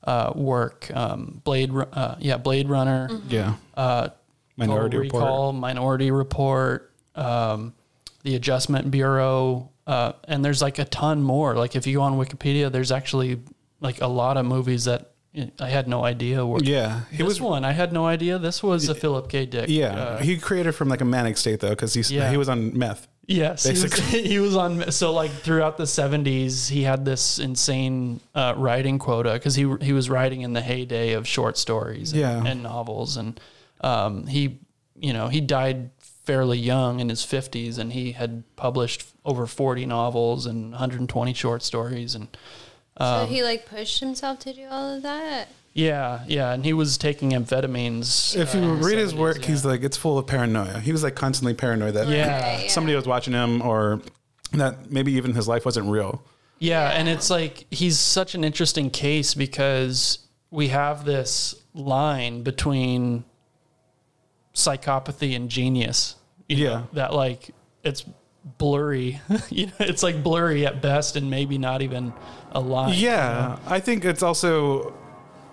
[0.05, 0.89] uh, work.
[0.91, 3.09] Um, Blade, uh, yeah, Blade Runner.
[3.29, 3.57] Yeah.
[3.75, 4.09] Uh,
[4.55, 5.21] Minority Total Report.
[5.21, 7.75] Recall, Minority Report, um,
[8.23, 11.53] the Adjustment Bureau, uh, and there's like a ton more.
[11.53, 13.39] Like if you go on Wikipedia, there's actually
[13.81, 15.11] like a lot of movies that
[15.59, 16.59] I had no idea were.
[16.63, 17.01] Yeah.
[17.11, 18.39] He this was one I had no idea.
[18.39, 19.45] This was a Philip K.
[19.45, 19.69] Dick.
[19.69, 19.93] yeah.
[19.93, 22.31] uh, he created from like a manic state though cuz he's Yeah.
[22.31, 23.07] he was on meth.
[23.29, 23.93] Yes, he was,
[24.31, 24.89] he was on.
[24.91, 29.91] So like throughout the seventies, he had this insane uh, writing quota because he he
[29.93, 32.43] was writing in the heyday of short stories and, Yeah.
[32.45, 33.37] and novels, and
[33.81, 34.59] um, he
[34.99, 35.91] you know he died
[36.23, 41.63] fairly young in his fifties, and he had published over forty novels and 120 short
[41.63, 42.29] stories, and
[42.97, 45.49] so Um, he like pushed himself to do all of that.
[45.73, 48.35] yeah, yeah, and he was taking amphetamines.
[48.35, 49.47] If uh, you in read his 70s, work, yeah.
[49.47, 50.79] he's like it's full of paranoia.
[50.79, 52.41] He was like constantly paranoid that Yeah.
[52.55, 52.69] Right, yeah.
[52.69, 54.01] somebody was watching him or
[54.53, 56.23] that maybe even his life wasn't real.
[56.59, 63.25] Yeah, and it's like he's such an interesting case because we have this line between
[64.55, 66.15] psychopathy and genius.
[66.49, 66.83] you know, Yeah.
[66.93, 67.51] that like
[67.83, 68.03] it's
[68.57, 69.21] blurry.
[69.49, 72.13] you know, it's like blurry at best and maybe not even
[72.57, 72.93] a line.
[72.95, 74.93] Yeah, I think it's also,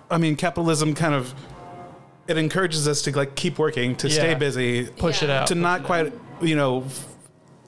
[0.09, 1.33] I mean, capitalism kind of
[2.27, 5.47] it encourages us to like keep working, to stay busy, Push it out.
[5.47, 7.05] to not quite, you know, f-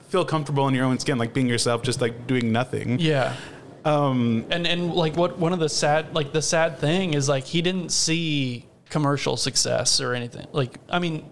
[0.08, 2.98] feel comfortable in your own skin, like being yourself, just like doing nothing.
[2.98, 3.36] Yeah.
[3.84, 7.44] Um, And and like what one of the sad like the sad thing is like
[7.44, 10.46] he didn't see commercial success or anything.
[10.52, 11.24] Like I mean,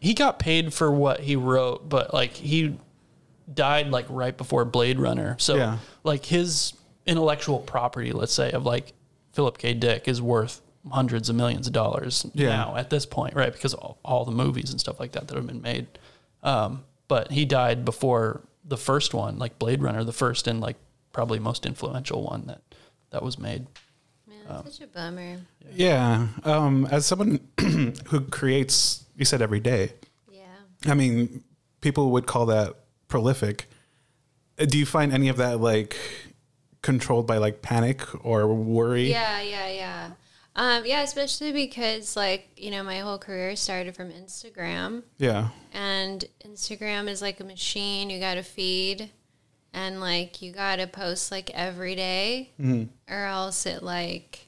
[0.00, 2.78] he got paid for what he wrote, but like he
[3.52, 5.36] died like right before Blade Runner.
[5.38, 5.76] So Yeah.
[6.02, 6.72] like his
[7.06, 8.92] intellectual property, let's say, of like
[9.32, 9.74] Philip K.
[9.74, 12.48] Dick is worth hundreds of millions of dollars Yeah.
[12.48, 13.52] now at this point, right?
[13.52, 15.86] Because of all, all the movies and stuff like that that have been made.
[16.42, 20.76] Um, but he died before the first one, like Blade Runner, the first and like
[21.12, 22.60] probably most influential one that
[23.10, 23.66] that was made.
[24.26, 25.36] Man, such a bummer.
[25.72, 26.28] Yeah.
[26.44, 27.40] Um, as someone
[28.06, 29.92] who creates, you said every day.
[30.30, 30.42] Yeah.
[30.86, 31.44] I mean,
[31.80, 32.74] people would call that
[33.08, 33.68] prolific.
[34.58, 35.96] Uh, Do you find any of that like
[36.84, 39.10] controlled by like panic or worry?
[39.10, 40.10] Yeah, yeah, yeah.
[40.56, 45.48] Um, yeah, especially because like, you know, my whole career started from Instagram Yeah.
[45.72, 49.10] and Instagram is like a machine you got to feed
[49.72, 52.50] and like you got to post like every day,
[53.10, 54.46] or else it like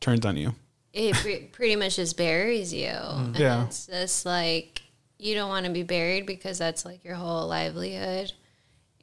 [0.00, 0.56] Turns on you.
[0.92, 2.88] it pre- pretty much just buries you.
[2.88, 3.64] And Yeah.
[3.66, 4.82] it's just like
[5.20, 8.32] you don't want to be buried because that's like your whole livelihood.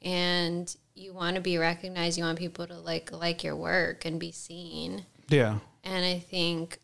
[0.02, 2.18] And you want to be recognized.
[2.18, 5.04] You want people to like like your work and be seen.
[5.28, 5.58] Yeah.
[5.84, 6.78] And I think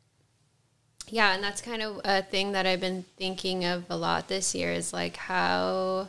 [1.11, 4.55] yeah, and that's kind of a thing that I've been thinking of a lot this
[4.55, 6.09] year is like how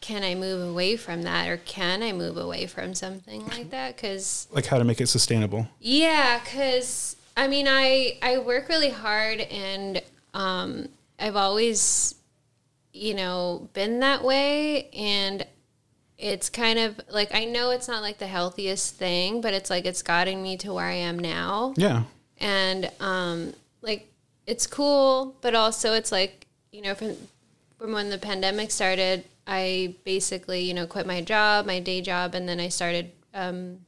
[0.00, 3.98] can I move away from that or can I move away from something like that
[3.98, 5.68] cuz Like how to make it sustainable.
[5.80, 10.02] yeah, because I mean, I I work really hard, and
[10.34, 12.14] um, I've always,
[12.92, 15.46] you know, been that way, and
[16.20, 19.86] it's kind of like I know it's not like the healthiest thing, but it's like
[19.86, 22.04] it's gotten me to where I am now, Yeah.
[22.38, 24.06] and um, like
[24.46, 27.16] it's cool, but also it's like you know from
[27.78, 32.34] from when the pandemic started, I basically you know quit my job, my day job,
[32.34, 33.78] and then I started um,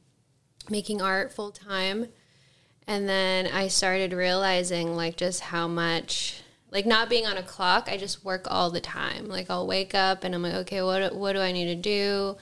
[0.69, 2.07] making art full time.
[2.85, 6.41] And then I started realizing like just how much
[6.73, 9.29] like not being on a clock, I just work all the time.
[9.29, 12.35] Like I'll wake up and I'm like, okay, what what do I need to do?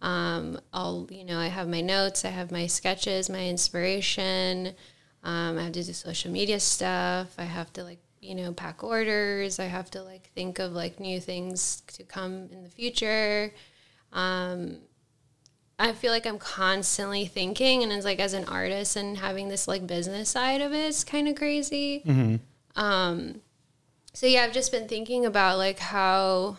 [0.00, 4.74] Um, I'll you know I have my notes, I have my sketches, my inspiration.
[5.22, 7.34] Um, I have to do social media stuff.
[7.38, 9.60] I have to like you know pack orders.
[9.60, 13.52] I have to like think of like new things to come in the future.
[14.14, 14.78] Um,
[15.78, 19.68] I feel like I'm constantly thinking, and it's like as an artist and having this
[19.68, 22.02] like business side of it is kind of crazy.
[22.76, 23.40] Um,
[24.14, 26.56] so yeah, I've just been thinking about like how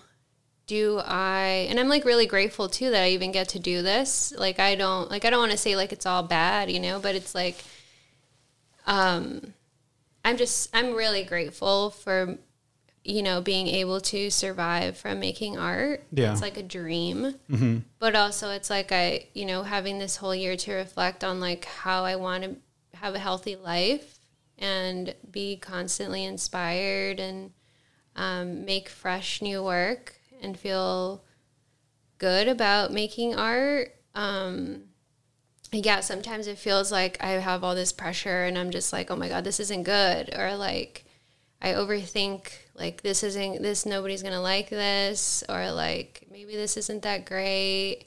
[0.68, 4.34] do I, and I'm like really grateful too that I even get to do this.
[4.38, 7.00] Like I don't like I don't want to say like it's all bad, you know,
[7.00, 7.64] but it's like,
[8.86, 9.54] um,
[10.24, 12.38] I'm just I'm really grateful for
[13.04, 16.04] you know being able to survive from making art.
[16.12, 16.32] Yeah.
[16.32, 17.36] it's like a dream
[18.00, 21.66] but also it's like I, you know, having this whole year to reflect on like
[21.66, 22.56] how I want to
[22.98, 24.18] have a healthy life
[24.58, 27.52] and be constantly inspired and
[28.16, 31.24] um, make fresh new work and feel
[32.18, 33.96] good about making art.
[34.14, 34.84] Um,
[35.72, 39.16] yeah, sometimes it feels like I have all this pressure and I'm just like, oh
[39.16, 40.34] my God, this isn't good.
[40.38, 41.06] Or like,
[41.62, 47.02] I overthink like this isn't this nobody's gonna like this or like maybe this isn't
[47.04, 48.06] that great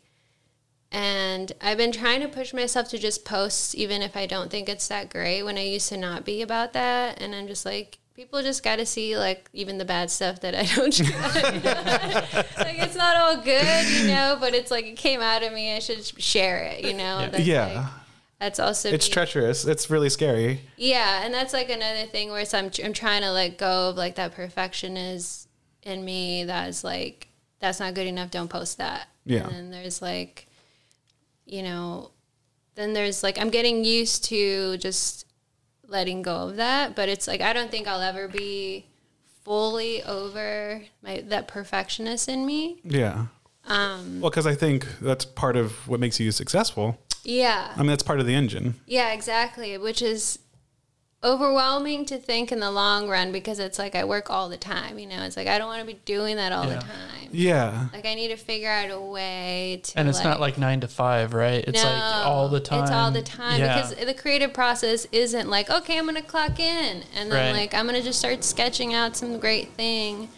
[0.91, 4.69] and i've been trying to push myself to just post even if i don't think
[4.69, 7.99] it's that great when i used to not be about that and i'm just like
[8.15, 10.99] people just got to see like even the bad stuff that i don't
[12.59, 15.75] like it's not all good you know but it's like it came out of me
[15.75, 17.67] i should share it you know That's, yeah.
[17.67, 17.87] like-
[18.41, 19.65] that's also it's me- treacherous.
[19.65, 20.61] It's really scary.
[20.77, 23.97] yeah, and that's like another thing where it's, I'm I'm trying to let go of
[23.97, 25.49] like that perfectionist
[25.83, 27.27] in me that's like
[27.59, 28.31] that's not good enough.
[28.31, 29.09] Don't post that.
[29.25, 29.43] Yeah.
[29.43, 30.47] And then there's like,
[31.49, 32.11] you know,
[32.75, 35.27] then there's like I'm getting used to just
[35.87, 38.87] letting go of that, but it's like I don't think I'll ever be
[39.45, 42.81] fully over my that perfectionist in me.
[42.85, 43.27] Yeah.
[43.67, 46.99] Um, well, because I think that's part of what makes you successful.
[47.25, 47.73] Yeah.
[47.75, 48.75] I mean, that's part of the engine.
[48.87, 49.77] Yeah, exactly.
[49.77, 50.39] Which is
[51.25, 54.99] overwhelming to think in the long run because it's like I work all the time.
[54.99, 56.75] You know, it's like I don't want to be doing that all Yeah.
[56.75, 57.29] the time.
[57.33, 57.89] Yeah.
[57.93, 59.99] Like I need to figure out a way to.
[59.99, 61.65] And it's not like nine to five, right?
[61.67, 62.83] It's like all the time.
[62.85, 63.75] It's all the time Yeah.
[63.77, 67.61] because the creative process isn't like okay, I'm gonna clock in and then Right.
[67.61, 70.29] like I'm gonna just start sketching out some great thing.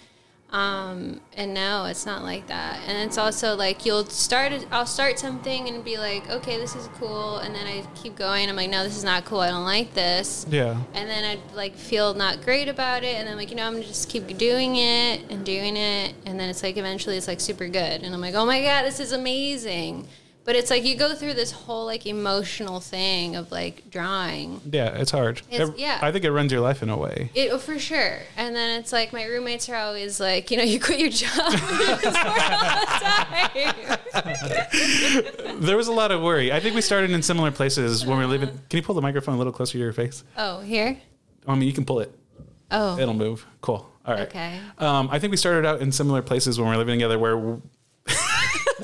[0.52, 2.80] Um, and no, it's not like that.
[2.86, 4.52] And it's also like you'll start.
[4.70, 8.48] I'll start something and be like, okay, this is cool, and then I keep going.
[8.48, 9.40] I'm like, no, this is not cool.
[9.40, 10.46] I don't like this.
[10.48, 10.76] Yeah.
[10.94, 13.74] And then I'd like feel not great about it, and then like you know I'm
[13.74, 17.40] gonna just keep doing it and doing it, and then it's like eventually it's like
[17.40, 20.08] super good, and I'm like, oh my god, this is amazing.
[20.50, 24.60] But it's like you go through this whole like emotional thing of like drawing.
[24.68, 24.96] Yeah.
[24.96, 25.42] It's hard.
[25.48, 26.00] It's- It- yeah.
[26.02, 27.30] I think it runs your life in a way.
[27.36, 28.18] It oh, for sure.
[28.36, 31.30] And then it's like my roommates are always like, you know, you quit your job.
[35.60, 36.52] There was a lot of worry.
[36.52, 38.48] I think we started in similar places when we were living.
[38.68, 40.24] Can you pull the microphone a little closer to your face?
[40.36, 40.98] Oh, here?
[41.46, 42.12] I mean, you can pull it.
[42.72, 43.46] Oh, It'll move.
[43.60, 43.88] Cool.
[44.04, 44.26] All right.
[44.26, 44.58] Okay.
[44.78, 47.60] Um, I think we started out in similar places when we were living together where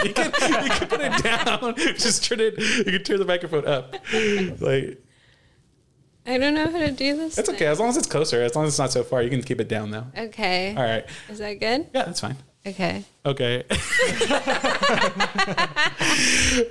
[0.04, 1.74] you, can, you can put it down.
[1.76, 2.58] Just turn it.
[2.58, 3.94] You can turn the microphone up.
[4.60, 5.02] Like
[6.26, 7.36] I don't know how to do this.
[7.36, 8.42] that's okay as long as it's closer.
[8.42, 10.06] As long as it's not so far, you can keep it down though.
[10.16, 10.74] Okay.
[10.76, 11.06] All right.
[11.28, 11.86] Is that good?
[11.94, 12.36] Yeah, that's fine.
[12.66, 13.04] Okay.
[13.24, 13.62] Okay.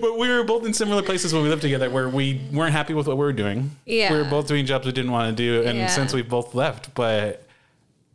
[0.02, 2.94] but we were both in similar places when we lived together where we weren't happy
[2.94, 3.72] with what we were doing.
[3.86, 4.12] Yeah.
[4.12, 5.66] We were both doing jobs we didn't want to do.
[5.66, 5.88] And Yeah.
[5.88, 7.45] since we both left, but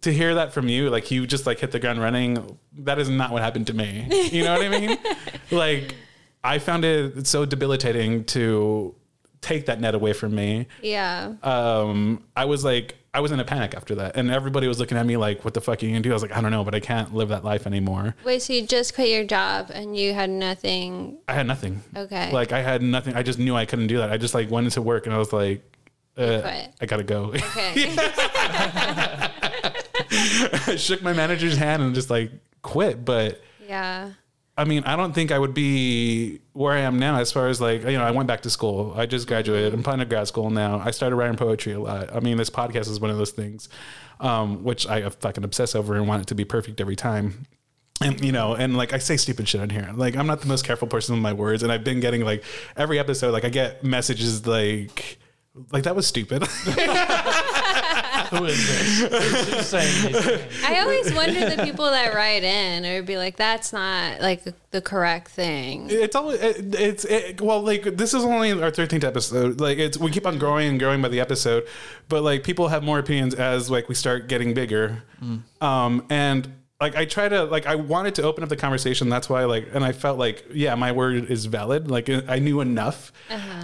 [0.02, 3.08] to hear that from you, like you just like hit the ground running, that is
[3.08, 4.06] not what happened to me.
[4.30, 4.98] You know what I mean?
[5.50, 5.94] like
[6.42, 8.94] I found it so debilitating to
[9.40, 10.66] take that net away from me.
[10.82, 11.34] Yeah.
[11.42, 14.16] Um, I was like, I was in a panic after that.
[14.16, 16.10] And everybody was looking at me like, what the fuck are you gonna do?
[16.10, 18.14] I was like, I don't know, but I can't live that life anymore.
[18.24, 21.18] Wait, so you just quit your job and you had nothing?
[21.26, 21.82] I had nothing.
[21.96, 22.30] Okay.
[22.30, 23.14] Like I had nothing.
[23.14, 24.10] I just knew I couldn't do that.
[24.10, 25.62] I just like went into work and I was like,
[26.16, 26.42] uh.
[26.80, 27.32] I gotta go.
[27.34, 27.96] Okay.
[30.10, 32.32] I shook my manager's hand and just like
[32.62, 33.04] quit.
[33.04, 34.12] But yeah.
[34.56, 37.60] I mean, I don't think I would be where I am now as far as
[37.60, 38.92] like, you know, I went back to school.
[38.94, 39.72] I just graduated.
[39.72, 40.80] I'm planning to grad school now.
[40.80, 42.14] I started writing poetry a lot.
[42.14, 43.70] I mean, this podcast is one of those things,
[44.20, 47.46] um, which I fucking obsess over and want it to be perfect every time.
[48.02, 49.90] And you know, and like I say stupid shit on here.
[49.94, 52.44] Like I'm not the most careful person with my words, and I've been getting like
[52.76, 55.18] every episode, like I get messages like,
[55.70, 56.42] like that was stupid.
[58.38, 59.00] Who is this?
[59.00, 60.64] Who's, who's saying these things?
[60.64, 64.80] I always wonder the people that write in or be like, that's not like the
[64.80, 65.88] correct thing.
[65.90, 69.60] it's always it, it's it, well like this is only our 13th episode.
[69.60, 71.66] Like it's we keep on growing and growing by the episode
[72.08, 75.02] but like people have more opinions as like we start getting bigger.
[75.60, 79.08] Um and like i try to like i wanted to open up the conversation.
[79.08, 81.90] That's why like and i felt like yeah my word is valid.
[81.90, 83.12] Like i knew enough.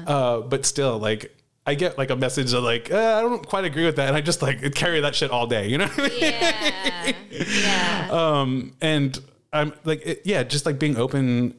[0.06, 1.34] Uh but still like
[1.68, 4.16] I get like a message of like uh, I don't quite agree with that, and
[4.16, 5.86] I just like carry that shit all day, you know.
[5.88, 6.20] What I mean?
[6.20, 7.12] Yeah.
[7.30, 8.08] Yeah.
[8.10, 9.18] um and
[9.52, 11.54] i'm like it, yeah just like being open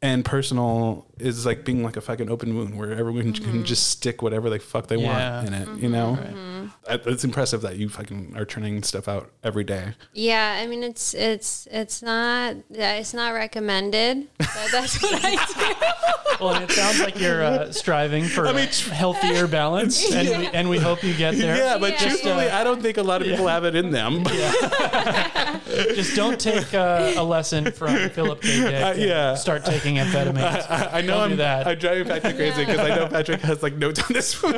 [0.00, 4.22] and personal is like being like a fucking open wound where everyone can just stick
[4.22, 5.36] whatever the fuck they Yeah.
[5.42, 6.53] want in it you know I-
[6.88, 11.14] it's impressive that you fucking are turning stuff out every day Yeah, I mean it's
[11.14, 15.74] it's it's not it's not recommended, but that's what I do.
[16.40, 20.78] Well, it sounds like you're uh, striving for a healthier balance, and, we, and we
[20.78, 21.56] hope you get there.
[21.56, 22.08] yeah but Yeah.
[22.08, 24.24] truthfully i don't think a lot of people have it in them
[25.94, 28.48] Just don't take uh, a lesson from Philip K.
[28.60, 28.74] Dick.
[28.74, 29.34] Uh, and yeah.
[29.34, 30.68] Start taking amphetamines.
[30.70, 31.66] I, I know Don't I'm, that.
[31.66, 34.52] I'm driving Patrick crazy because I know Patrick has like notes on this for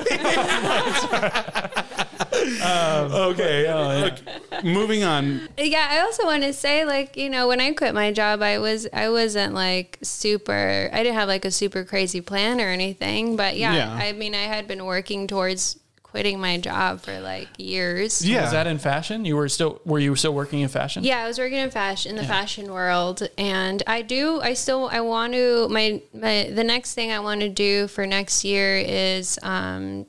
[2.46, 2.60] me.
[2.62, 4.00] okay.
[4.02, 5.48] Look, moving on.
[5.58, 8.58] Yeah, I also want to say like, you know, when I quit my job, I
[8.58, 13.36] was I wasn't like super I didn't have like a super crazy plan or anything,
[13.36, 13.92] but yeah, Yeah.
[13.92, 18.24] I mean, I had been working towards quitting my job for like years.
[18.26, 18.42] Yeah.
[18.42, 19.24] Was that in fashion?
[19.26, 21.04] You were still were you still working in fashion?
[21.04, 24.40] Yeah, I was working in fashion in the fashion world, and I do.
[24.40, 24.88] I still.
[24.90, 25.68] I want to.
[25.68, 26.50] My my.
[26.50, 30.06] The next thing I want to do for next year is um,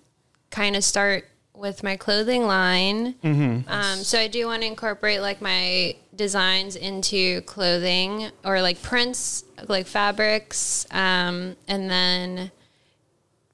[0.49, 1.25] kind of start
[1.57, 3.15] with my clothing line.
[3.67, 9.43] Um, so I do want to incorporate like my designs into clothing or like prints,
[9.67, 12.51] like fabrics, um, and then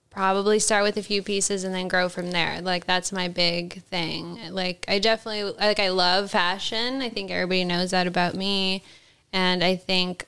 [0.09, 2.61] probably start with a few pieces and then grow from there.
[2.61, 4.37] Like that's my big thing.
[4.51, 7.01] Like I definitely like I love fashion.
[7.01, 8.83] I think everybody knows that about me.
[9.31, 10.27] And I think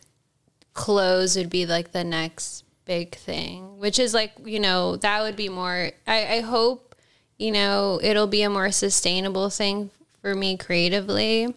[0.74, 5.36] clothes would be like the next big thing, which is like, you know, that would
[5.36, 6.95] be more I, I hope,
[7.38, 9.90] you know, it'll be a more sustainable thing
[10.22, 11.54] for me creatively.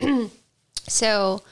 [0.88, 1.42] so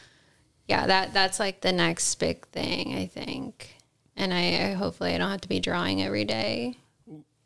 [0.68, 3.74] yeah, that that's like the next big thing, I think.
[4.16, 6.76] And I, I hopefully I don't have to be drawing every day.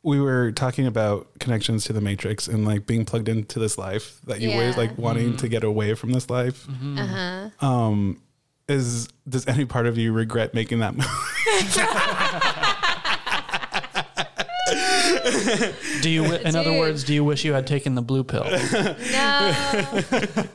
[0.02, 4.18] we were talking about connections to the matrix and like being plugged into this life
[4.26, 4.80] that you always Yeah.
[4.82, 6.66] like wanting to get away from this life
[6.98, 7.50] Uh huh.
[7.66, 8.20] um
[8.68, 11.06] is does any part of you regret making that move
[16.04, 16.34] Do you?
[16.34, 18.44] In other words, do you wish you had taken the blue pill?
[18.44, 18.94] No,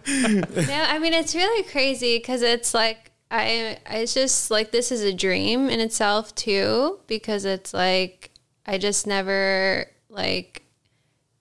[0.07, 0.83] no.
[0.93, 3.79] I mean, it's really crazy because it's like I.
[3.89, 8.29] It's just like this is a dream in itself too, because it's like
[8.67, 10.61] I just never like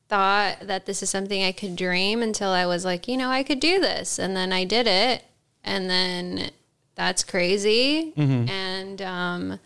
[0.09, 3.43] thought that this is something I could dream until I was like, you know, I
[3.43, 5.23] could do this, and then I did it,
[5.63, 6.51] and then
[6.95, 9.61] that's crazy, and um,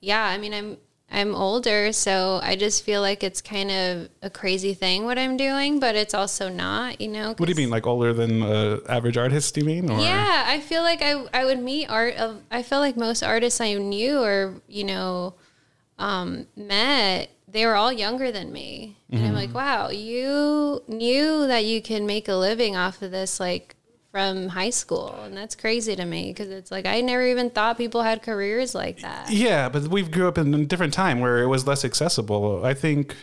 [0.00, 0.76] yeah, I mean, I'm
[1.10, 5.36] I'm older, so I just feel like it's kind of a crazy thing what I'm
[5.36, 7.28] doing, but it's also not, you know.
[7.36, 10.44] what do you mean like older than uh, average artist do you mean or Yeah,
[10.46, 13.74] I feel like I I would meet art of I feel like most artists I
[13.74, 15.34] knew or you know,
[15.98, 18.96] um, met, they were all younger than me.
[19.10, 19.34] And I'm Mm-hmm.
[19.36, 23.76] like, wow, you knew that you can make a living off of this, like
[24.14, 25.12] from high school.
[25.24, 28.72] And that's crazy to me because it's like, I never even thought people had careers
[28.72, 29.28] like that.
[29.28, 32.64] Yeah, but we grew up in a different time where it was less accessible.
[32.64, 33.16] I think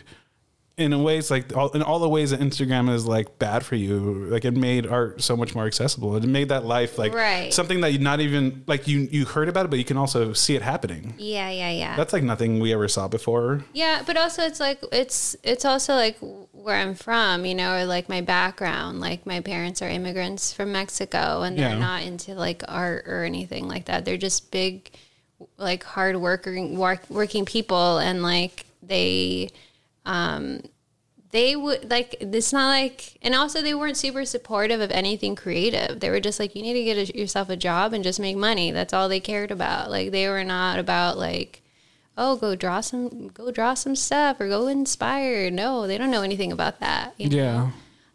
[0.78, 3.76] in a ways like all, in all the ways that Instagram is like bad for
[3.76, 6.16] you, like it made art so much more accessible.
[6.16, 7.52] It made that life like Right.
[7.52, 10.32] something that you not even like you you heard about it, but you can also
[10.32, 11.14] see it happening.
[11.18, 11.94] Yeah, yeah, yeah.
[11.96, 13.64] That's like nothing we ever saw before.
[13.74, 16.16] Yeah, but also it's like it's it's also like
[16.52, 19.00] where I'm from, you know, or like my background.
[19.00, 21.78] Like my parents are immigrants from Mexico, and they're Yeah.
[21.78, 24.04] not into like art or anything like that.
[24.06, 24.90] They're just big,
[25.58, 29.48] like hard working work, working people, and like they,
[30.04, 30.62] um,
[31.30, 36.00] they would like it's not like, and also they weren't super supportive of anything creative.
[36.00, 38.36] They were just like, you need to get a, yourself a job and just make
[38.36, 38.70] money.
[38.70, 39.90] That's all they cared about.
[39.90, 41.62] Like they were not about like
[42.16, 46.22] oh go draw some go draw some stuff or go inspire no they don't know
[46.22, 47.36] anything about that you know?
[47.36, 47.70] Yeah.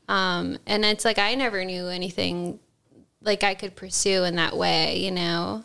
[0.08, 2.60] um and it's like i never knew anything
[3.22, 5.64] like i could pursue in that way you know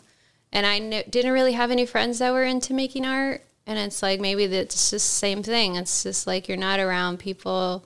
[0.51, 4.01] and i kn- didn't really have any friends that were into making art and it's
[4.03, 7.85] like maybe it's just the same thing it's just like you're not around people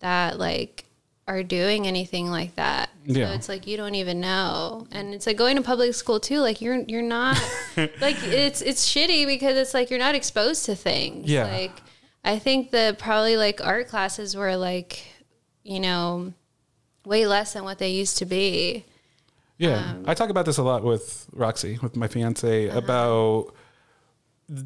[0.00, 0.84] that like
[1.26, 3.28] are doing anything like that Yeah.
[3.28, 6.40] so it's like you don't even know and it's like going to public school too
[6.40, 7.36] like you're you're not
[7.76, 11.44] like it's it's shitty because it's like you're not exposed to things Yeah.
[11.46, 11.72] like
[12.24, 15.02] i think the probably like art classes were like
[15.62, 16.34] you know
[17.06, 18.84] way less than what they used to be
[19.56, 22.78] Yeah, Um, I talk about this a lot with Roxy, with my fiance, Uh-huh.
[22.78, 23.54] about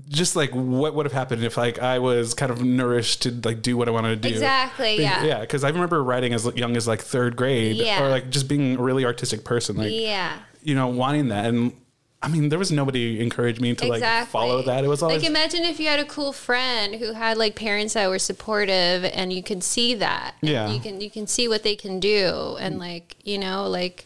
[0.09, 3.63] just like what would have happened if like I was kind of nourished to like
[3.63, 4.35] do what I wanted to do.
[4.35, 5.25] Exactly, Be- yeah.
[5.25, 5.41] yeah.
[5.41, 8.03] Because I remember writing as young as like third grade, Yeah.
[8.03, 11.47] or like just being a really artistic person, like yeah you know, wanting that.
[11.47, 11.73] And
[12.21, 14.85] I mean, there was nobody encouraged me to like follow that.
[14.85, 17.95] It was always like imagine if you had a cool friend who had like parents
[17.95, 20.69] that were supportive and you could see that Yeah.
[20.69, 24.05] you can you can see what they can do and like you know like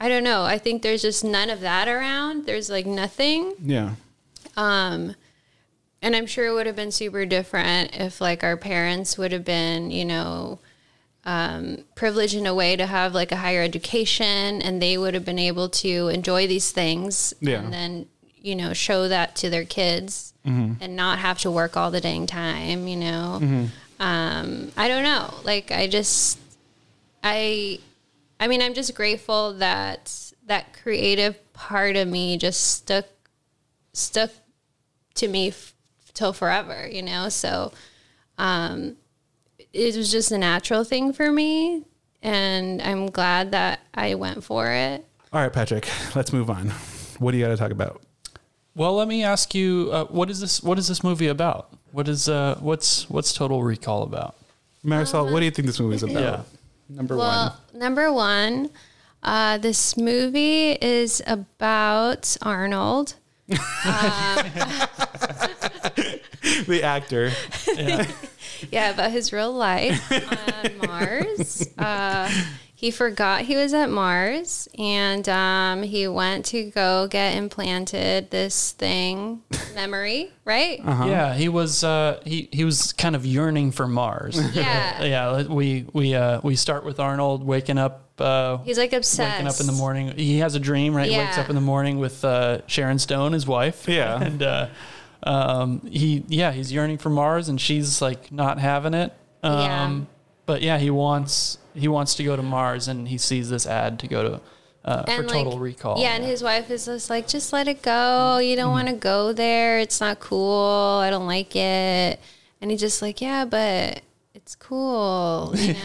[0.00, 3.90] i don't know i think there's just none of that around there's like nothing yeah,
[4.56, 5.14] Um,
[6.02, 9.44] and I'm sure it would have been super different if like our parents would have
[9.44, 10.58] been, you know,
[11.24, 15.24] um, privileged in a way to have like a higher education and they would have
[15.24, 17.60] been able to enjoy these things Yeah.
[17.60, 21.90] and then, you know, show that to their kids and not have to work all
[21.90, 23.68] the dang time, you know.
[23.98, 25.32] Um, I don't know.
[25.42, 26.38] Like I just
[27.22, 27.78] I
[28.38, 33.06] I mean, I'm just grateful that that creative part of me just stuck
[33.94, 34.30] stuck
[35.14, 35.74] to me f-
[36.12, 37.28] till forever, you know?
[37.28, 37.72] So
[38.38, 38.96] um
[39.72, 41.84] it was just a natural thing for me
[42.22, 45.04] and I'm glad that I went for it.
[45.32, 46.70] All right, Patrick, let's move on.
[47.18, 48.02] What do you got to talk about?
[48.76, 50.60] Well, let me ask you, uh, what is this?
[50.62, 51.72] What is this movie about?
[51.92, 54.34] What is uh, what's what's Total Recall about?
[54.84, 56.14] Marisol, what do you think this movie is about?
[56.14, 56.42] Yeah.
[56.88, 58.68] Number Well, number 1,
[59.22, 63.14] uh this movie is about Arnold.
[63.48, 63.58] One,
[66.66, 67.30] the actor.
[67.76, 68.06] Yeah.
[68.70, 71.68] Yeah, about his real life on Mars.
[71.76, 72.30] Uh,
[72.84, 78.72] he forgot he was at Mars, and um, he went to go get implanted this
[78.72, 79.42] thing,
[79.74, 80.80] memory, right?
[80.84, 84.38] Yeah, he was uh, he he was kind of yearning for Mars.
[84.54, 85.02] Yeah.
[85.02, 85.42] yeah.
[85.44, 88.10] We we uh, we start with Arnold waking up.
[88.18, 89.32] Uh, He's like obsessed.
[89.32, 90.08] waking up in the morning.
[90.18, 91.10] He has a dream, right?
[91.10, 93.88] He wakes up in the morning with uh, Sharon Stone, his wife.
[93.88, 94.22] Yeah.
[94.22, 94.68] and uh,
[95.22, 99.14] um, he yeah he's yearning for Mars, and she's like not having it.
[99.42, 100.00] Um, Yeah.
[100.46, 103.98] But yeah, he wants he wants to go to Mars, and he sees this ad
[104.00, 104.40] to go to
[104.84, 105.98] uh, for And, Total Recall.
[105.98, 108.38] Yeah, and his wife is just like, just let it go.
[108.38, 108.60] You Mm-hmm.
[108.62, 109.78] don't want to go there.
[109.78, 111.00] It's not cool.
[111.02, 112.20] I don't like it.
[112.60, 114.02] And he's just like, yeah, but
[114.34, 115.52] it's cool.
[115.56, 115.80] You know,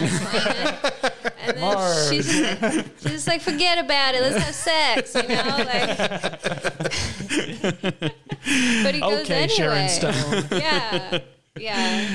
[1.41, 2.09] and then Mars.
[2.09, 4.21] she's, she's just like, forget about it.
[4.21, 5.15] Let's have sex.
[5.15, 5.97] You know, like.
[8.83, 9.47] but he goes okay, anyway.
[9.47, 10.45] Sharon Stone.
[10.51, 11.19] Yeah,
[11.57, 12.05] yeah.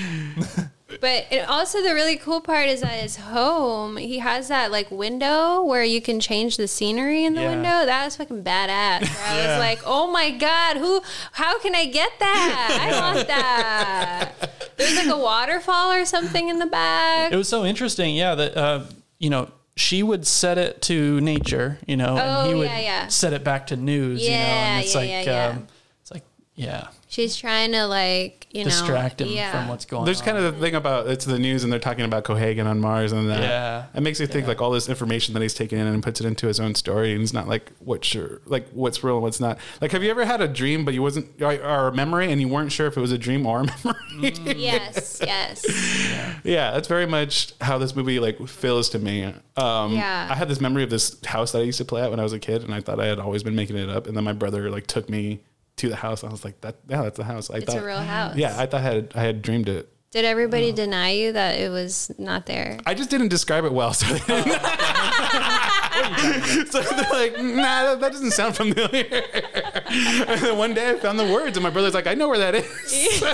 [1.01, 4.91] But it, also the really cool part is that his home, he has that like
[4.91, 7.51] window where you can change the scenery in the Yeah.
[7.51, 7.87] window.
[7.87, 9.03] That was fucking badass.
[9.27, 9.49] I Yeah.
[9.51, 11.03] was like, oh my god, who?
[11.33, 12.79] How can I get that?
[12.81, 14.51] I want that.
[14.77, 17.33] There's like a waterfall or something in the back.
[17.33, 18.35] It was so interesting, yeah.
[18.35, 18.85] That uh,
[19.19, 22.79] you know, she would set it to nature, you know, Oh, and he would yeah,
[22.81, 23.07] yeah.
[23.09, 24.37] set it back to news, you know.
[24.37, 25.47] Yeah, And it's yeah, like, yeah, yeah.
[25.49, 25.67] Um,
[26.03, 26.23] it's like
[26.57, 28.71] yeah, She's trying to like you know.
[28.71, 29.53] distract know him yeah.
[29.53, 30.25] from what's going There's on.
[30.27, 32.81] There's kind of the thing about it's the news and they're talking about Cohaagen on
[32.81, 33.41] Mars and that.
[33.41, 33.85] Yeah.
[33.95, 34.49] It makes you think Yeah.
[34.49, 37.13] like all this information that he's taking in and puts it into his own story
[37.13, 39.59] and it's not like what's sure like what's real and what's not.
[39.81, 42.41] Like have you ever had a dream but you wasn't or, or a memory and
[42.41, 44.33] you weren't sure if it was a dream or a memory?
[44.57, 45.65] yes, yes.
[46.45, 49.23] yeah, that's very much how this movie like feels to me.
[49.57, 50.27] Um Yeah.
[50.29, 52.25] I had this memory of this house that I used to play at when I
[52.25, 54.25] was a kid and I thought I had always been making it up and then
[54.25, 55.41] my brother like took me
[55.77, 56.25] to the house.
[56.25, 57.51] I was like that yeah, that's the house.
[57.51, 58.37] I It's thought a real house.
[58.37, 59.91] Yeah, I thought I had I had dreamed it.
[60.11, 62.79] Did everybody deny you that it was not there?
[62.87, 64.53] I just didn't describe it well, so they didn't.
[66.71, 68.87] so they're like, nah, that, that doesn't sound familiar.
[68.87, 72.39] and then one day I found the words, and my brother's like, I know where
[72.39, 73.25] that is.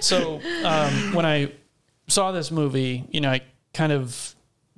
[0.06, 1.50] so um, when I
[2.06, 3.40] saw this movie, you know, I
[3.74, 4.35] kind of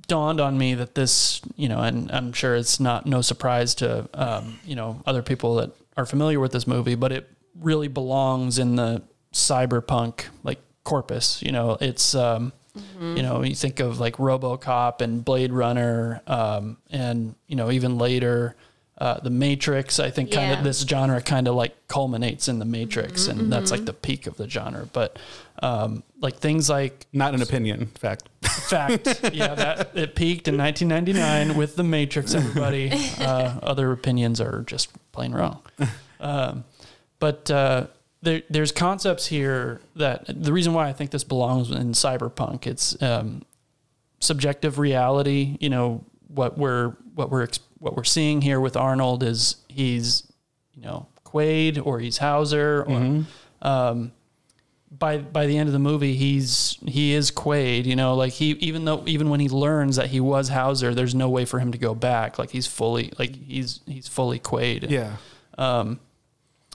[0.08, 4.08] dawned on me that this, you know, and I'm sure it's not no surprise to,
[4.14, 7.30] um, you know, other people that are familiar with this movie, but it
[7.60, 9.02] really belongs in the
[9.32, 11.42] cyberpunk like corpus.
[11.42, 12.52] You know, it's, um,
[13.00, 17.98] you know, you think of like RoboCop and Blade Runner, um, and you know, even
[17.98, 18.56] later.
[19.00, 20.58] Uh, the Matrix, I think, kind Yeah.
[20.58, 24.26] of this genre kind of like culminates in the Matrix, and that's like the peak
[24.26, 24.88] of the genre.
[24.92, 25.20] But
[25.62, 28.28] um, like things like Not an opinion, fact.
[28.42, 32.34] fact, yeah, that it peaked in 1999 with the Matrix.
[32.34, 32.90] Everybody,
[33.20, 35.60] uh, other opinions are just plain wrong.
[36.20, 36.64] Um,
[37.18, 37.86] but uh,
[38.22, 42.66] there, there's concepts here that the reason why I think this belongs in cyberpunk.
[42.66, 43.42] It's um,
[44.20, 45.56] subjective reality.
[45.60, 47.48] You know what we're what we're
[47.78, 50.30] what we're seeing here with Arnold is he's
[50.74, 53.24] you know Quaid or he's Hauser or
[53.62, 54.12] um,
[54.90, 57.84] by by the end of the movie he's he is Quaid.
[57.84, 61.14] You know like he even though even when he learns that he was Hauser, there's
[61.14, 62.38] no way for him to go back.
[62.38, 64.90] Like he's fully like he's he's fully Quaid.
[64.90, 65.16] Yeah.
[65.56, 66.00] Um,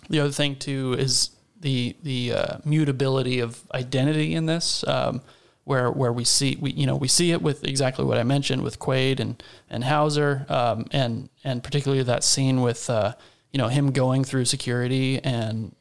[0.09, 1.31] the other thing too is
[1.63, 5.21] the the uh, mutability of identity in this, um,
[5.63, 8.61] where where we see we you know we see it with exactly what I mentioned
[8.61, 13.13] with Quaid and and Hauser, um, and and particularly that scene with uh,
[13.51, 15.75] you know him going through security and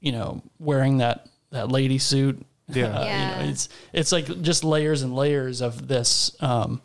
[0.00, 2.44] you know wearing that that lady suit.
[2.70, 2.88] Yeah.
[2.88, 3.40] Uh, Yeah.
[3.40, 6.36] You know, it's it's like just layers and layers of this.
[6.40, 6.82] Um,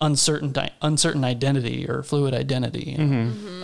[0.00, 2.94] uncertain di- uncertain identity or fluid identity.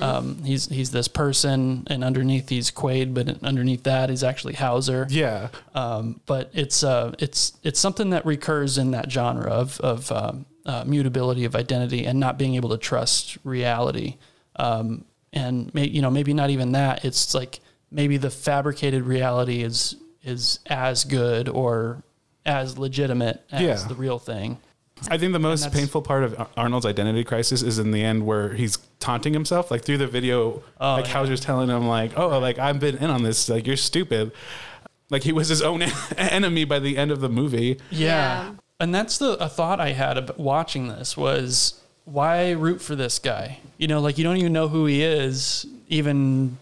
[0.00, 5.06] Um, he's he's this person, and underneath he's Quaid, but underneath that he's actually Hauser.
[5.10, 5.48] Yeah.
[5.74, 10.46] Um, but it's uh, it's it's something that recurs in that genre of of um,
[10.64, 14.16] uh, mutability of identity and not being able to trust reality.
[14.56, 17.04] Um, and may, you know maybe not even that.
[17.04, 17.60] It's like
[17.90, 22.02] maybe the fabricated reality is is as good or
[22.44, 23.88] as legitimate as Yeah.
[23.88, 24.58] the real thing.
[25.08, 28.52] I think the most painful part of Arnold's identity crisis is in the end where
[28.52, 31.12] he's taunting himself, like through the video, Oh, like yeah.
[31.12, 33.48] Hauser's telling him, like, "Oh, like I've been in on this.
[33.48, 34.30] Like you're stupid."
[35.08, 35.82] Like he was his own
[36.18, 37.78] enemy by the end of the movie.
[37.90, 38.06] Yeah.
[38.44, 38.52] Yeah.
[38.78, 43.18] And that's the a thought I had about watching this was why root for this
[43.18, 43.58] guy?
[43.78, 46.58] You know, like you don't even know who he is even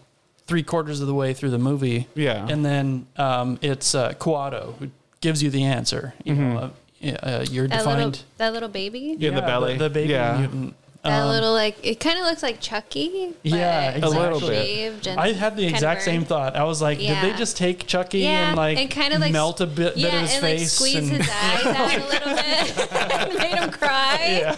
[0.49, 2.07] three quarters of the way through the movie.
[2.15, 2.45] Yeah.
[2.49, 4.89] And then um, it's uh, Kuato who
[5.21, 6.15] gives you the answer.
[6.23, 6.69] You know, uh,
[6.99, 8.05] yeah, uh, you're That defined.
[8.05, 9.15] little that little baby.
[9.19, 9.77] Yeah, the belly.
[9.77, 10.37] The, baby Yeah.
[10.39, 10.75] mutant.
[11.03, 13.33] That Um, little like it kind of looks like Chucky.
[13.41, 14.47] Yeah, it's, like, exactly.
[14.55, 16.57] shaved and I had the exact same thought.
[16.57, 17.21] I was like, Yeah.
[17.21, 19.95] did they just take Chucky Yeah, and like, and kind of like melt a bit,
[19.95, 22.91] yeah, bit of his and face like squeeze and his eyes out a little bit,
[22.91, 24.57] and made him cry.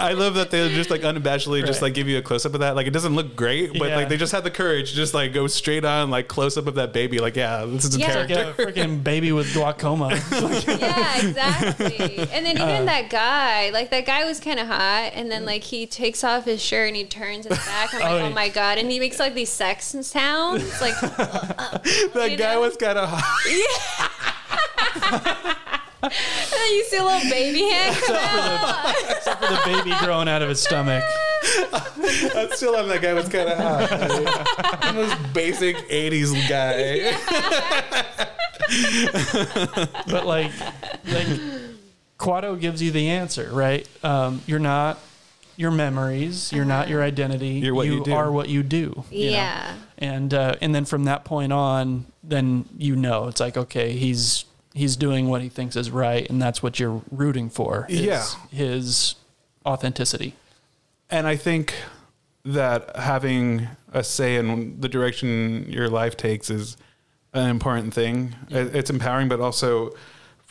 [0.00, 2.60] I love that they just like unabashedly just like give you a close up of
[2.60, 2.74] that.
[2.74, 3.96] Like it doesn't look great, but Yeah.
[3.96, 6.66] like they just had the courage to just like go straight on like close up
[6.66, 7.18] of that baby.
[7.20, 8.34] Like yeah, this is a character.
[8.34, 10.08] like a freaking baby with glaucoma.
[10.82, 12.18] Yeah, exactly.
[12.32, 12.68] And then Uh.
[12.72, 16.24] even that guy, like that guy was kind of hot, and then like he takes
[16.24, 17.94] off his shirt and he turns his back.
[17.94, 18.78] I'm like, Oh, oh, my god!
[18.78, 21.78] And he makes like these sex sounds, like uh,
[22.14, 22.60] that guy know?
[22.60, 23.48] was kind of hot.
[26.02, 28.94] and then you see a little baby hand come out.
[29.10, 31.04] Except for the baby growing out of his stomach.
[32.34, 33.88] That's still on that guy was kind of hot.
[34.80, 37.16] the most basic '80s guy.
[40.06, 40.50] But like,
[41.06, 41.26] like
[42.22, 43.86] Kuato gives you the answer, right?
[44.04, 44.98] Um, you're not
[45.56, 46.52] your memories.
[46.52, 47.54] You're not your identity.
[47.60, 48.12] You're what you do.
[48.14, 49.04] are what you do.
[49.10, 49.32] you know?
[49.32, 49.74] Yeah.
[49.98, 54.44] And uh, and then from that point on, then you know it's like okay, he's
[54.72, 57.86] he's doing what he thinks is right, and that's what you're rooting for.
[57.88, 58.24] is Yeah.
[58.50, 59.16] his
[59.66, 60.34] authenticity.
[61.10, 61.74] And I think
[62.44, 66.76] that having a say in the direction your life takes is
[67.34, 68.34] an important thing.
[68.48, 69.90] It- It's empowering, but also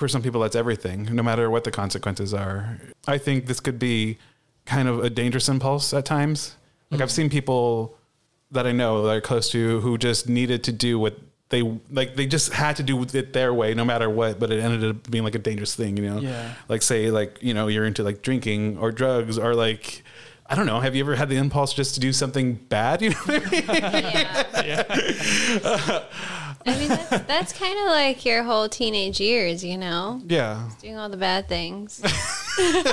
[0.01, 2.79] for some people, that's everything, no matter what the consequences are.
[3.07, 4.17] I think this could be
[4.65, 6.55] kind of a dangerous impulse at times.
[6.89, 7.13] Like I've mm-hmm.
[7.13, 7.95] seen people
[8.49, 12.15] that I know that are close to who just needed to do what they like.
[12.15, 14.39] They just had to do it their way, no matter what.
[14.39, 16.19] But it ended up being like a dangerous thing, you know.
[16.19, 16.55] Yeah.
[16.67, 20.03] Like say, like you know, you're into like drinking or drugs or like.
[20.47, 20.81] I don't know.
[20.81, 23.01] Have you ever had the impulse just to do something bad?
[23.03, 23.63] You know what I mean?
[24.65, 26.07] Yeah.
[26.50, 30.69] Uh, I mean, that's, that's kind of like your whole teenage years, you know, Yeah.
[30.81, 32.01] doing all the bad things.
[32.57, 32.85] and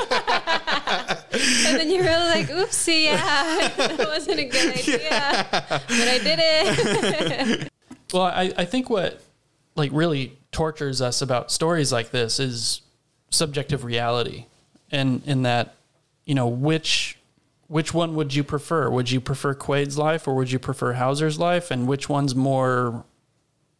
[1.80, 5.46] then you're really like, oopsie, yeah, that wasn't a good idea.
[5.60, 7.68] But I did it.
[8.10, 9.20] Well, I, I think what
[9.76, 12.80] like really tortures us about stories like this is
[13.28, 14.46] subjective reality,
[14.90, 15.74] and in that,
[16.24, 17.18] you know, which
[17.66, 18.88] which one would you prefer?
[18.88, 21.70] Would you prefer Quaid's life or would you prefer Hauser's life?
[21.70, 23.04] And which one's more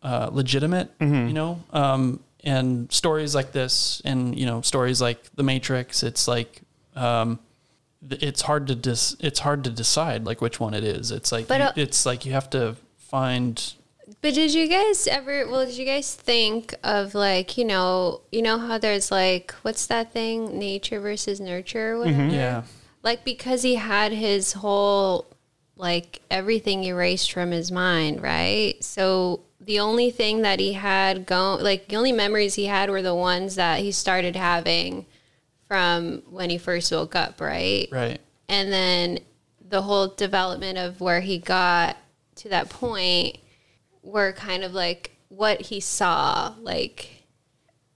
[0.02, 0.90] uh, legitimate?
[1.00, 6.02] You know, um, and stories like this, and you know, stories like The Matrix.
[6.02, 6.62] It's like
[6.96, 7.38] um,
[8.10, 11.10] it's hard to dis- it's hard to decide like which one it is.
[11.10, 13.72] It's like But, you- uh, it's like you have to find
[14.22, 15.48] But did you guys ever?
[15.50, 19.86] Well, did you guys think of like you know you know how there's like what's
[19.86, 22.26] that thing nature versus nurture or whatever?
[22.28, 22.62] yeah.
[23.02, 25.26] Like because he had his whole
[25.76, 28.74] like everything erased from his mind, right?
[28.82, 33.02] So the only thing that he had going, like the only memories he had were
[33.02, 35.04] the ones that he started having
[35.66, 37.88] from when he first woke up, right?
[37.90, 38.20] Right.
[38.48, 39.18] and then
[39.68, 41.96] the whole development of where he got
[42.36, 43.36] to that point
[44.02, 47.10] were kind of like what he saw like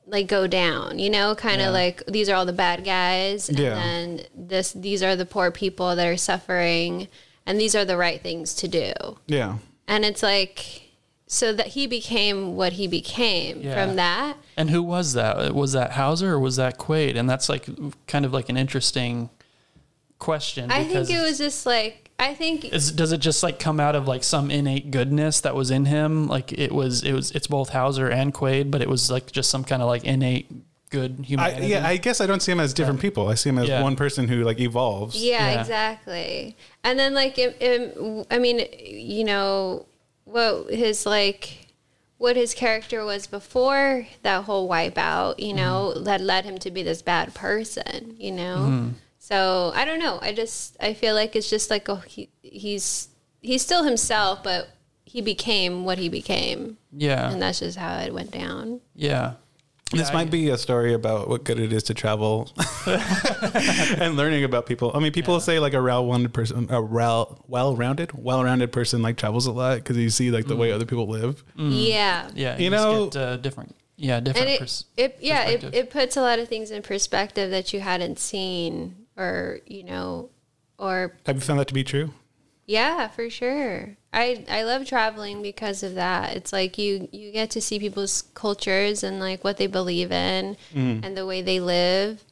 [0.06, 1.70] like go down you know kind of Yeah.
[1.70, 3.74] like these are all the bad guys and Yeah.
[3.74, 7.08] then this these are the poor people that are suffering
[7.46, 8.92] and these are the right things to do
[9.26, 9.56] Yeah.
[9.88, 10.81] and it's like
[11.32, 13.74] so that he became what he became Yeah.
[13.86, 15.54] from that And who was that?
[15.54, 17.16] Was that Hauser or was that Quaid?
[17.16, 17.66] And that's like
[18.06, 19.30] kind of like an interesting
[20.18, 20.70] question.
[20.70, 23.96] i think it was just like i think Is, does it just like come out
[23.96, 26.28] of like some innate goodness that was in him?
[26.28, 29.50] Like it was, it was, it's both Hauser and Quaid, but it was like just
[29.50, 30.46] some kind of like innate
[30.90, 31.66] good I, humanity.
[31.68, 33.26] yeah, I guess I don't see him as different people.
[33.28, 33.82] I see him as Yeah.
[33.82, 35.16] one person who like evolves.
[35.16, 35.60] Yeah, Yeah.
[35.62, 36.56] exactly.
[36.84, 39.86] And then like, it, it, I mean, you know,
[40.32, 41.68] what his like,
[42.18, 46.04] what his character was before that whole wipeout, you know, mm-hmm.
[46.04, 48.56] that led him to be this bad person, you know.
[48.56, 48.88] Mm-hmm.
[49.18, 50.18] So I don't know.
[50.20, 53.08] I just I feel like it's just like oh he he's
[53.40, 54.68] he's still himself, but
[55.04, 58.80] he became what he became, yeah, and that's just how it went down.
[58.94, 59.34] yeah.
[59.92, 62.50] This Yeah, might I- be a story about what good it is to travel
[62.86, 64.90] and learning about people.
[64.94, 69.46] I mean, people say like a well-rounded person, a well, well-rounded, well-rounded person like travels
[69.46, 71.44] a lot because you see like the way other people live.
[71.56, 72.30] Yeah.
[72.34, 73.76] Yeah, You just know- get, uh, different.
[73.96, 74.46] Yeah, different.
[74.48, 77.72] and it, pers- it yeah it, it puts a lot of things in perspective that
[77.72, 80.30] you hadn't seen or you know
[80.76, 82.12] or Have you found that to be true?
[82.72, 83.96] Yeah for sure.
[84.14, 86.34] I i love traveling because of that.
[86.36, 90.56] It's like you you get to see people's cultures and like what they believe in
[90.74, 91.04] mm-hmm.
[91.04, 92.24] and the way they live.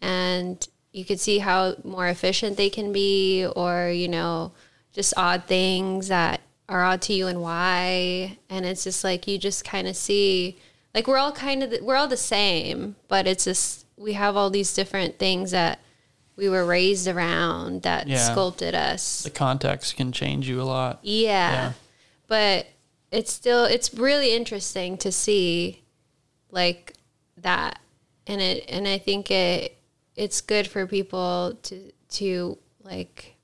[0.00, 4.52] And you could see how more efficient they can be or you know
[4.92, 8.38] just odd things that are odd to you and why.
[8.48, 10.58] And it's just like you just kind of see
[10.94, 14.36] like we're all kind of the, we're all the same but it's just we have
[14.36, 15.80] all these different things that
[16.38, 18.16] we were raised around that Yeah.
[18.32, 21.00] sculpted us the context can change you a lot.
[21.02, 21.52] yeah.
[21.52, 21.72] Yeah.
[22.28, 22.66] But
[23.10, 25.82] it's still it's really interesting to see
[26.50, 26.94] like
[27.38, 27.80] that.
[28.26, 29.76] And it and I think it
[30.14, 33.34] it's good for people to to like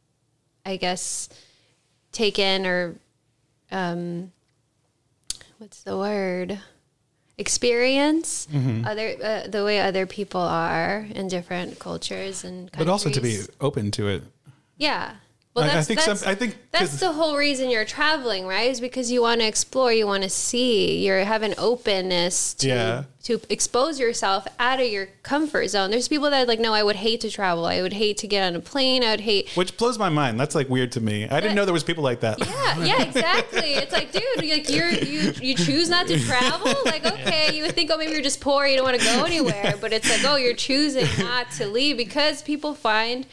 [0.65, 1.29] I guess
[2.13, 2.97] take in or
[3.73, 4.31] um
[5.59, 6.61] what's the word?
[7.39, 8.85] Experience Mm-hmm.
[8.87, 13.41] other uh, the way other people are in different cultures and But also to be
[13.61, 14.23] open to it.
[14.77, 15.17] yeah
[15.55, 18.47] well I- I that's, think some- that's, I think that's the whole reason you're traveling,
[18.47, 18.71] right?
[18.71, 22.67] Is because you want to explore, you want to see, you have an openness to
[22.69, 23.05] Yeah.
[23.25, 25.91] to expose yourself out of your comfort zone.
[25.93, 27.65] There's people that are like, no, I would hate to travel.
[27.67, 29.05] I would hate to get on a plane.
[29.05, 29.49] I would hate.
[29.55, 30.39] Which blows my mind.
[30.41, 31.29] That's like weird to me.
[31.29, 32.39] I didn't know there was people like that.
[32.45, 33.75] Yeah, yeah, exactly.
[33.75, 36.73] It's like, dude, like you're you you choose not to travel.
[36.85, 39.25] Like, okay, you would think, oh, maybe you're just poor, you don't want to go
[39.25, 39.75] anywhere.
[39.81, 43.27] But it's like, oh, you're choosing not to leave because people find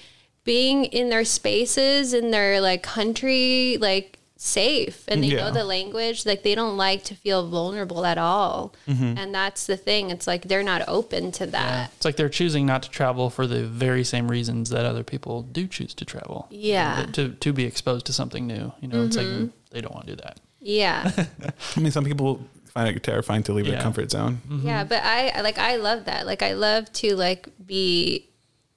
[0.44, 5.42] being in their spaces in their like country like safe and they Yeah.
[5.46, 9.78] know the language like they don't like to feel vulnerable at all and that's the
[9.78, 13.30] thing it's like they're not open to that It's like they're choosing not to travel
[13.30, 16.48] for the very same reasons that other people do choose to travel.
[16.50, 17.06] Yeah.
[17.14, 18.74] To to be exposed to something new.
[18.82, 19.42] You know, it's Mm-hmm.
[19.44, 20.40] like they don't want to do that.
[20.60, 21.12] yeah
[21.76, 22.42] I mean, some people
[22.74, 24.42] find it terrifying to leave their comfort zone.
[24.64, 26.26] Yeah, but I I- like I love that.
[26.26, 28.28] Like I love to like be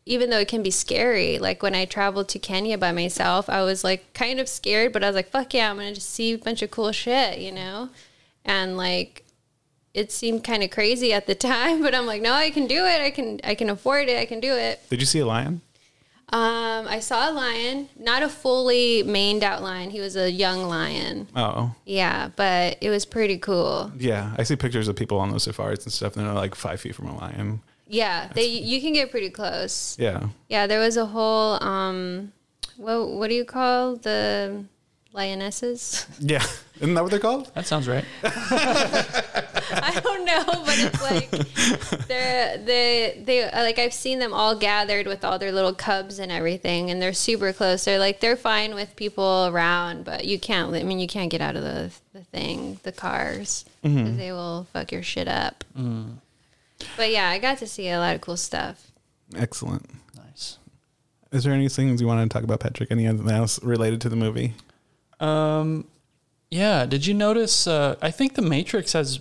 [0.07, 3.62] even though it can be scary, like when I traveled to Kenya by myself, I
[3.62, 6.32] was like kind of scared, but I was like, fuck yeah, I'm gonna just see
[6.34, 7.88] a bunch of cool shit, you know?
[8.44, 9.22] And like
[9.94, 12.84] it seemed kind of crazy at the time, but I'm like, no, I can do
[12.84, 13.00] it.
[13.00, 14.18] I can I can afford it.
[14.18, 14.80] I can do it.
[14.90, 15.61] Did you see a lion?
[16.30, 19.90] Um, I saw a lion, not a fully maned out lion.
[19.90, 21.28] He was a young lion.
[21.36, 23.92] Oh, Yeah, but it was pretty cool.
[23.98, 24.34] yeah.
[24.36, 26.94] I see pictures of people on those safaris and stuff, and they're like five feet
[26.94, 27.61] from a lion.
[27.87, 29.97] Yeah, they you can get pretty close.
[29.99, 30.28] Yeah.
[30.49, 32.32] Yeah, there was a whole um,
[32.76, 34.64] what what do you call the
[35.12, 36.07] lionesses?
[36.18, 36.43] Yeah.
[36.80, 37.53] Isn't that what they're called?
[37.55, 38.05] That sounds right.
[38.24, 45.07] I don't know, but it's like they're they they like I've seen them all gathered
[45.07, 47.85] with all their little cubs and everything, and they're super close.
[47.85, 50.74] They're like they're fine with people around, but you can't.
[50.74, 54.66] I mean, you can't get out of the the thing, the cars, 'cause they will
[54.72, 55.62] fuck your shit up.
[56.96, 58.90] But yeah, I got to see a lot of cool stuff.
[59.36, 59.88] Excellent.
[60.16, 60.58] Nice.
[61.32, 62.90] Is there any things you want to talk about, Patrick?
[62.90, 64.54] Anything else related to the movie?
[65.20, 65.86] Um,
[66.50, 66.86] yeah.
[66.86, 67.66] Did you notice?
[67.66, 69.20] Uh, I think The Matrix has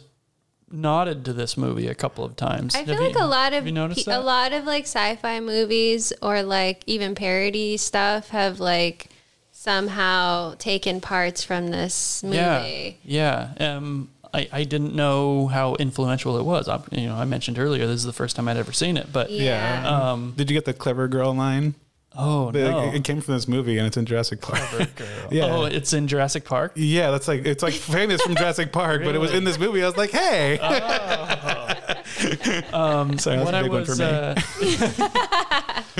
[0.72, 2.74] nodded to this movie a couple of times.
[2.76, 4.84] I Have feel you- like a lot of you noticed pe- a lot of like
[4.86, 9.10] sci-fi movies or like even parody stuff have like
[9.52, 13.00] somehow taken parts from this movie.
[13.04, 13.76] Yeah, yeah.
[13.78, 16.68] Um, I, I didn't know how influential it was.
[16.68, 19.14] I, you know, I mentioned earlier this is the first time I'd ever seen it,
[19.14, 19.88] but Yeah.
[20.12, 21.76] um, Did you get the clever girl line?
[22.16, 24.60] oh It- no, It came from this movie, and it's in Jurassic Park.
[25.32, 25.46] Yeah.
[25.46, 26.74] oh, it's in Jurassic Park.
[26.76, 29.82] Yeah, that's like it's like famous from Jurassic Park, but it was in this movie.
[29.84, 30.60] I was like, hey,
[32.74, 34.06] Um, Sorry, that's what a I big one was, for me.
[34.06, 34.36] uh,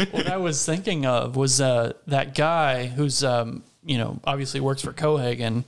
[0.12, 4.82] what I was thinking of was uh, that guy who's um, you know obviously works
[4.82, 5.66] for Cohaagen,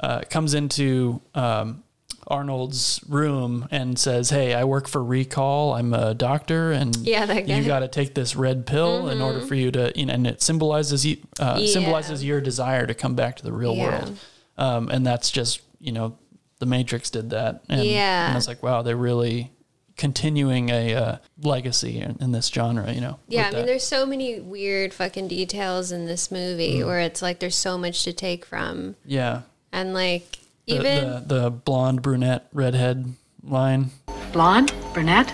[0.00, 1.82] uh, comes into um,
[2.28, 5.74] Arnold's room and says, "Hey, I work for Recall.
[5.74, 9.54] I'm a doctor, and Yeah, you got to take this red pill in order for
[9.54, 11.72] you to, you know, and it symbolizes you, uh, Yeah.
[11.72, 13.84] symbolizes your desire to come back to the real Yeah.
[13.90, 14.18] world,
[14.56, 16.16] um, and that's just you know,
[16.58, 18.24] the Matrix did that, and, Yeah.
[18.26, 19.52] and I was like, wow, they're really
[19.96, 23.18] continuing a uh, legacy in, in this genre, you know.
[23.28, 23.66] Yeah, I mean, that.
[23.66, 26.86] there's so many weird fucking details in this movie Mm.
[26.86, 30.38] where it's like there's so much to take from, yeah, and like
[30.68, 33.12] even the the blonde brunette redhead
[33.42, 33.90] line.
[34.32, 34.72] Blonde?
[34.92, 35.32] Brunette?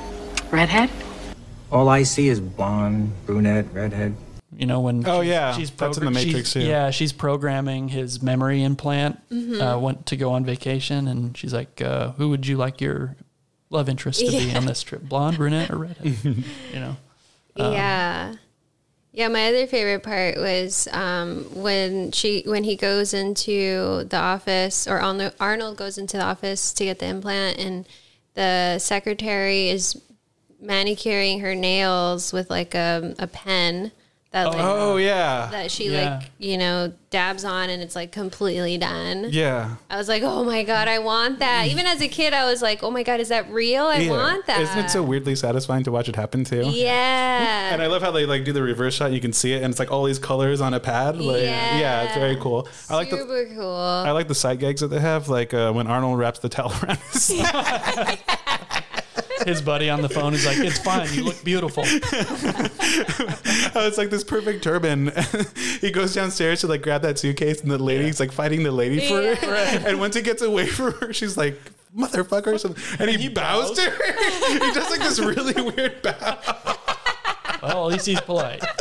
[0.51, 0.91] Redhead?
[1.73, 4.15] All I see is blonde, brunette, redhead.
[4.57, 5.57] You know when Oh, she's- yeah.
[5.57, 6.61] she's That's in the progra- she's- Matrix, too.
[6.61, 9.19] Yeah, she's programming his memory implant.
[9.31, 9.61] Mm-hmm.
[9.61, 13.17] Uh, went to go on vacation, and she's like, uh, "Who would you like your
[13.71, 15.03] love interest to be on this trip?
[15.03, 16.97] Blonde, brunette, or redhead?" you know.
[17.59, 18.35] Um, yeah.
[19.17, 24.89] Yeah, my other favorite part was um, when she when he goes into the office
[24.89, 27.87] or on the Arnold goes into the office to get the implant and
[28.35, 30.03] the secretary is
[30.61, 33.93] manicuring her nails with like a, a pen
[34.35, 36.19] that like oh yeah, that she Yeah.
[36.19, 39.29] like you know dabs on and it's like completely done.
[39.31, 39.77] yeah.
[39.89, 41.69] I was like, oh my god, I want that.
[41.69, 43.85] Even as a kid, I was like, oh my god, is that real?
[43.87, 44.11] I yeah.
[44.11, 44.61] want that.
[44.61, 46.65] Isn't it so weirdly satisfying to watch it happen too?
[46.67, 47.71] Yeah.
[47.75, 49.13] And I love how they like do the reverse shot.
[49.13, 51.17] You can see it, and it's like all these colors on a pad.
[51.17, 51.79] Like, yeah.
[51.79, 52.03] Yeah.
[52.05, 52.69] it's very cool.
[52.91, 53.71] I like the Super cool.
[53.77, 56.73] I like the side gags that they have, like uh, when Arnold wraps the towel
[56.83, 58.84] around his neck.
[59.45, 61.13] His buddy on the phone is like, "It's fine.
[61.13, 61.85] You look beautiful."
[63.77, 65.13] Oh, it's like this perfect turban.
[65.81, 69.01] he goes downstairs to like grab that suitcase, and the lady's like fighting the lady
[69.09, 69.43] for it.
[69.43, 69.89] Yeah.
[69.89, 71.61] And once he gets away from her, she's like,
[71.97, 72.83] "Motherfucker!" something.
[73.01, 74.53] And he, bows, to her.
[74.53, 76.39] he does like this really weird bow.
[77.67, 78.65] Well, at least he's polite.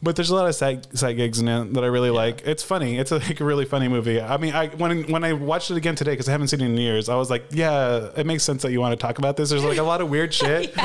[0.00, 2.42] But there's a lot of side, side gigs in it that I really like.
[2.46, 2.98] It's funny.
[2.98, 4.20] It's a, like a really funny movie.
[4.20, 6.66] I mean, I when when I watched it again today because I haven't seen it
[6.66, 9.36] in years, I was like, yeah, it makes sense that you want to talk about
[9.36, 9.50] this.
[9.50, 10.74] There's like a lot of weird shit.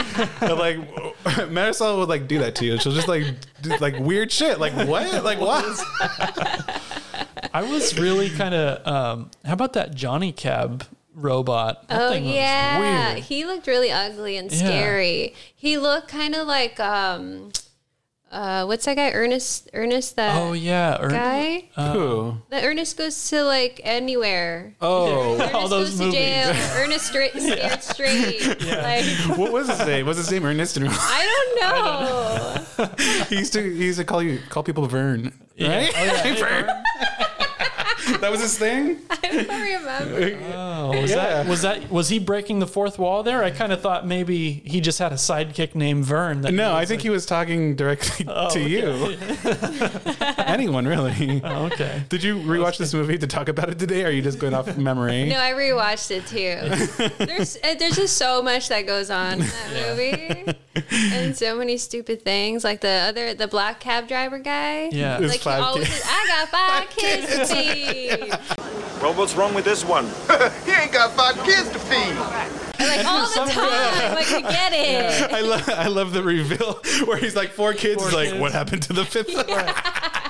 [0.54, 0.78] Like
[1.50, 2.78] Marisol would like do that to you.
[2.78, 3.26] She'll just like
[3.62, 4.60] do, like weird shit.
[4.60, 5.24] Like what?
[5.24, 5.64] Like what?
[7.54, 8.88] I was really kind of.
[8.88, 10.86] Um, how about that Johnny Cab
[11.16, 11.88] robot?
[11.88, 13.24] That Oh thing yeah, weird.
[13.24, 14.58] he looked really ugly and Yeah.
[14.58, 15.36] scary.
[15.56, 17.52] He looked kind of like um,
[18.32, 19.12] uh, what's that guy?
[19.12, 19.70] Ernest.
[19.76, 21.70] Ernest, that Oh yeah, Ern- guy.
[21.76, 22.38] Who?
[22.50, 24.76] The Ernest goes to like anywhere.
[24.82, 26.14] Oh, Ernest all those goes movies.
[26.16, 26.20] to
[26.54, 26.56] jail.
[26.84, 28.60] Ernest straight, scared straight.
[28.68, 29.06] Like
[29.38, 30.08] what was his name?
[30.08, 30.46] What's his name?
[30.46, 30.78] Ernest.
[30.78, 32.96] And I don't know.
[33.30, 35.32] he used to he used to call you call people Vern.
[35.62, 35.92] Right?
[35.96, 36.36] Oh, yeah.
[36.36, 36.84] Vern.
[38.24, 38.32] Vern.
[38.32, 38.98] That was his thing.
[39.10, 40.40] I don't remember.
[40.74, 41.16] Oh, was Yeah.
[41.18, 43.44] that was that was he breaking the fourth wall there?
[43.44, 46.42] I kind of thought maybe he just had a sidekick named Vern.
[46.42, 49.16] That No, I was think he was talking directly to you.
[50.38, 51.42] Anyone really?
[51.44, 52.04] oh, okay.
[52.10, 54.04] Did you rewatch this movie to talk about it today?
[54.04, 55.30] Or are you just going off memory?
[55.30, 57.26] No, I rewatched it too.
[57.26, 60.54] There's uh, there's just so much that goes on in that movie,
[60.92, 62.64] and so many stupid things.
[62.64, 64.90] Like the other, the black cab driver guy.
[64.92, 65.20] Yeah.
[65.20, 66.02] His Like he always kids.
[66.02, 68.30] says, I got five kids to feed.
[69.02, 70.06] Well, what's wrong with this one?
[70.66, 72.16] he ain't got five kids to feed.
[72.80, 74.16] Like all the time.
[74.16, 75.32] Like we get it.
[75.32, 76.74] I love I love the reveal
[77.06, 78.02] where he's like four kids.
[78.02, 78.42] Four he's like, kids.
[78.42, 79.30] what happened to the fifth?
[79.48, 80.23] Yeah.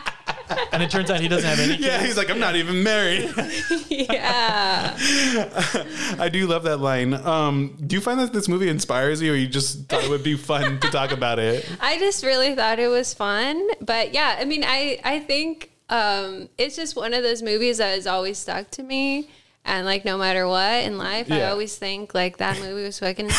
[0.71, 1.77] And it turns out he doesn't have any.
[1.77, 2.03] kids.
[2.03, 3.31] he's like, I'm not even married.
[3.89, 4.95] Yeah.
[6.19, 7.13] I do love that line.
[7.13, 10.23] Um, do you find that this movie inspires you, or you just thought it would
[10.23, 11.69] be fun to talk about it?
[11.81, 13.67] I just really thought it was fun.
[13.81, 17.89] But yeah, I mean, I I think um, it's just one of those movies that
[17.89, 19.29] has always stuck to me.
[19.65, 23.25] And like no matter what in life, I always think like that movie was fucking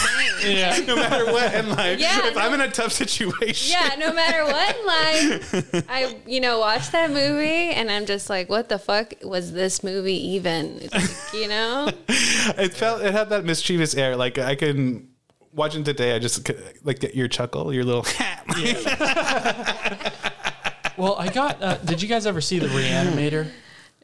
[0.41, 0.57] insane.
[0.57, 0.79] Yeah.
[0.87, 4.11] No matter what in life, Yeah, if no- I'm in a tough situation, yeah, no
[4.13, 8.71] matter what in life, I you know watch that movie and I'm just like, what
[8.71, 10.89] the fuck was this movie even?
[10.93, 11.91] Like, you know?
[12.09, 14.17] it felt it had that mischievous air.
[14.17, 15.09] Like I can
[15.53, 16.51] watching today, I just
[16.85, 18.07] like get your chuckle, your little.
[20.97, 21.61] Well, I got.
[21.61, 23.49] Uh, did you guys ever see the Reanimator?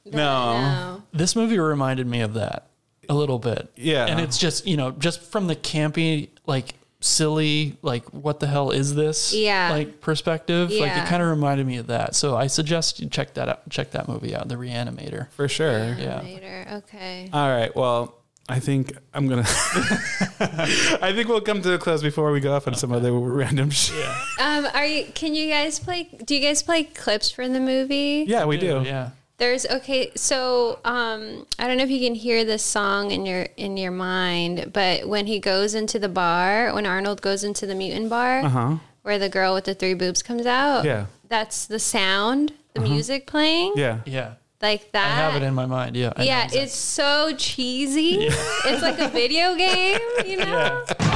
[0.05, 0.13] no.
[0.61, 1.00] No.
[1.13, 2.67] This movie reminded me of that
[3.09, 3.71] a little bit.
[3.77, 4.07] Yeah.
[4.07, 8.71] And it's just, you know, just from the campy, like silly, like what the hell
[8.71, 9.33] is this?
[9.35, 9.71] Yeah.
[9.73, 10.71] Like perspective.
[10.71, 12.15] Like it kind of reminded me of that.
[12.15, 15.31] So I suggest you check that out check that movie out, The Reanimator.
[15.33, 15.97] For sure.
[15.99, 16.81] Yeah.
[16.85, 17.29] Okay.
[17.33, 17.75] All right.
[17.75, 18.15] Well,
[18.49, 19.45] I think I'm gonna.
[19.47, 23.71] I think we'll come to a close before we go off on some other random
[23.71, 24.05] shit.
[24.41, 25.05] Um, are you?
[25.15, 26.09] Can you guys play?
[26.25, 28.25] Do you guys play clips from the movie?
[28.27, 28.83] Yeah, we do.
[28.85, 29.11] Yeah.
[29.41, 30.13] There's okay.
[30.17, 33.91] So um, I don't know if you can hear this song in your in your
[33.91, 38.41] mind, but when he goes into the bar, when Arnold goes into the mutant bar,
[38.45, 38.77] Uh-huh.
[39.03, 41.07] where the girl with the three boobs comes out, Yeah.
[41.29, 44.01] that's the sound, the music playing, Yeah.
[44.05, 44.33] Yeah.
[44.61, 45.07] like that.
[45.07, 45.97] I have it in my mind.
[45.97, 46.13] Yeah.
[46.17, 46.61] I yeah, exactly.
[46.61, 48.29] it's so cheesy.
[48.67, 50.85] It's like a video game, you know.
[51.01, 51.10] I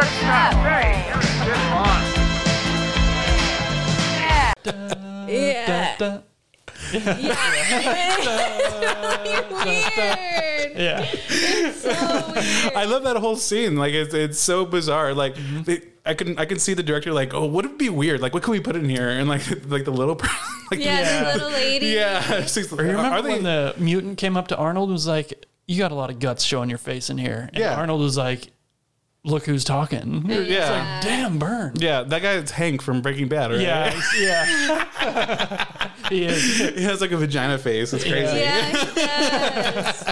[0.00, 0.54] good stuff.
[0.54, 1.06] Hey,
[5.28, 6.20] Yeah, Da, da.
[9.64, 10.76] weird.
[10.76, 11.04] Yeah.
[11.72, 11.88] So
[12.34, 12.74] weird.
[12.76, 13.76] I love that whole scene.
[13.76, 15.14] Like it's it's so bizarre.
[15.14, 15.62] Like mm-hmm.
[15.62, 18.20] they, I can I can see the director like, oh, would it be weird?
[18.20, 19.08] Like what can we put in here?
[19.08, 20.36] And like like the little person.
[20.70, 21.86] Like, Yeah, the little lady.
[21.96, 22.46] Yeah.
[22.46, 23.30] She's like, Or you remember are they?
[23.30, 26.20] when the mutant came up to Arnold and was like, "You got a lot of
[26.20, 27.74] guts showing your face in here." And Yeah.
[27.74, 28.52] Arnold was like,
[29.24, 30.40] "Look who's talking." yeah.
[30.40, 31.00] Yeah.
[31.02, 31.72] Damn, burn.
[31.76, 33.60] yeah, that guy is Hank from Breaking Bad, right?
[33.60, 35.90] Yeah, yeah.
[36.08, 36.58] he is.
[36.58, 37.92] he has like a vagina face.
[37.92, 38.38] It's crazy.
[38.38, 40.06] Yeah, he does.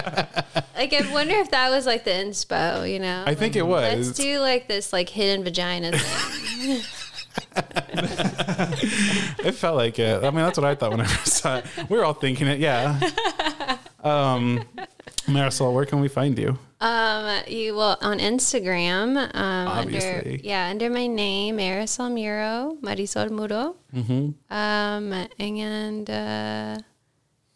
[0.75, 3.23] like, I wonder if that was like the inspo, you know?
[3.25, 4.07] I think it was.
[4.07, 6.81] Let's do like this like hidden vagina thing.
[9.41, 10.23] It felt like it.
[10.23, 11.65] I mean, that's what I thought when I first saw it.
[11.89, 12.59] We were all thinking it.
[12.59, 12.99] Yeah.
[14.03, 14.63] Um,
[15.29, 16.57] Marisol, where can we find you?
[16.81, 19.17] Um, you will on Instagram.
[19.35, 20.41] Um, under Obviously.
[20.43, 23.75] yeah, under my name, Marisol Muro, Marisol Muro.
[23.93, 24.53] Mm-hmm.
[24.53, 26.77] Um, and uh,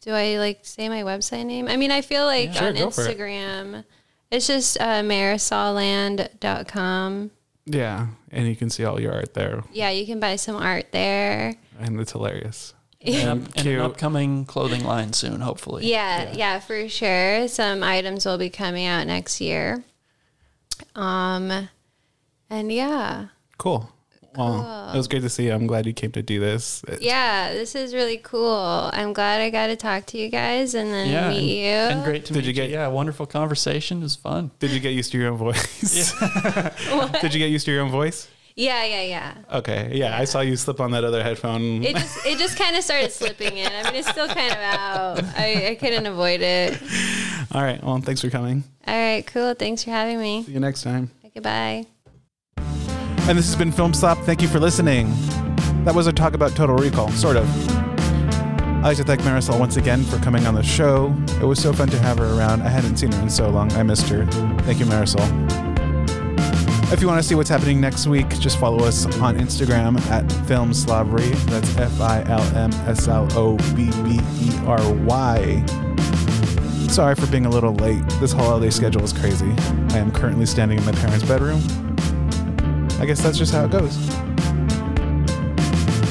[0.02, 1.68] do I like say my website name?
[1.68, 3.18] I mean, I feel like Sure, on go for it.
[3.18, 3.84] Instagram,
[4.32, 7.32] it's just uh, marisolland.com.
[7.66, 10.92] Yeah, and you can see all your art there, Yeah, you can buy some art
[10.92, 11.56] there.
[11.80, 12.74] and it's hilarious.
[13.06, 13.16] And,
[13.48, 15.86] And and an upcoming clothing line soon, hopefully.
[15.90, 17.48] Yeah, yeah, for sure.
[17.50, 19.84] Some items will be coming out next year.
[20.96, 21.70] Um,
[22.50, 23.28] and yeah,
[23.58, 23.90] Cool.
[24.36, 25.54] Well, it was great to see you.
[25.54, 26.84] I'm glad you came to do this.
[27.00, 28.90] yeah, this is really cool.
[28.92, 31.48] I'm glad I got to talk to you guys and then Yeah, meet and,
[31.92, 31.98] you.
[31.98, 34.00] and great to Did meet you get- Yeah, wonderful conversation.
[34.00, 34.50] It was fun.
[34.58, 36.14] Did you get used to your own voice?
[37.22, 38.28] Did you get used to your own voice?
[38.56, 39.34] Yeah, yeah, yeah.
[39.52, 39.92] Okay.
[39.94, 41.84] Yeah, I saw you slip on that other headphone.
[41.84, 43.72] It just it just kind of started slipping in.
[43.72, 45.24] I mean, it's still kind of out.
[45.38, 46.80] I, I couldn't avoid it.
[47.52, 47.84] All right.
[47.84, 48.64] Well, thanks for coming.
[48.86, 49.54] All right, cool.
[49.56, 50.44] Thanks for having me.
[50.44, 51.10] See you next time.
[51.34, 51.88] Goodbye.
[52.58, 54.18] And this has been Film Stop.
[54.20, 55.08] Thank you for listening.
[55.86, 57.48] That was a talk about Total Recall, sort of.
[57.74, 61.16] I'd like to thank Marisol once again for coming on the show.
[61.42, 62.62] It was so fun to have her around.
[62.64, 63.72] I hadn't seen her in so long.
[63.74, 64.26] I missed her.
[64.64, 65.63] Thank you, Marisol.
[66.94, 70.32] If you want to see what's happening next week, just follow us on Instagram at
[70.48, 71.28] Film Slobbery.
[71.48, 75.66] That's F I L M S L O B B E R Y.
[76.90, 78.08] Sorry for being a little late.
[78.20, 79.52] This whole holiday schedule is crazy.
[79.90, 81.64] I am currently standing in my parents' bedroom.
[83.00, 83.98] I guess that's just how it goes.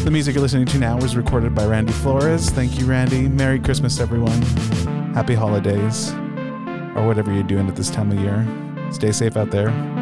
[0.02, 2.50] The music you're listening to now was recorded by Randy Flores.
[2.50, 3.28] Thank you, Randy.
[3.28, 4.42] Merry Christmas, everyone.
[5.14, 6.10] Happy holidays,
[6.96, 8.44] or whatever you're doing at this time of year.
[8.90, 10.01] Stay safe out there.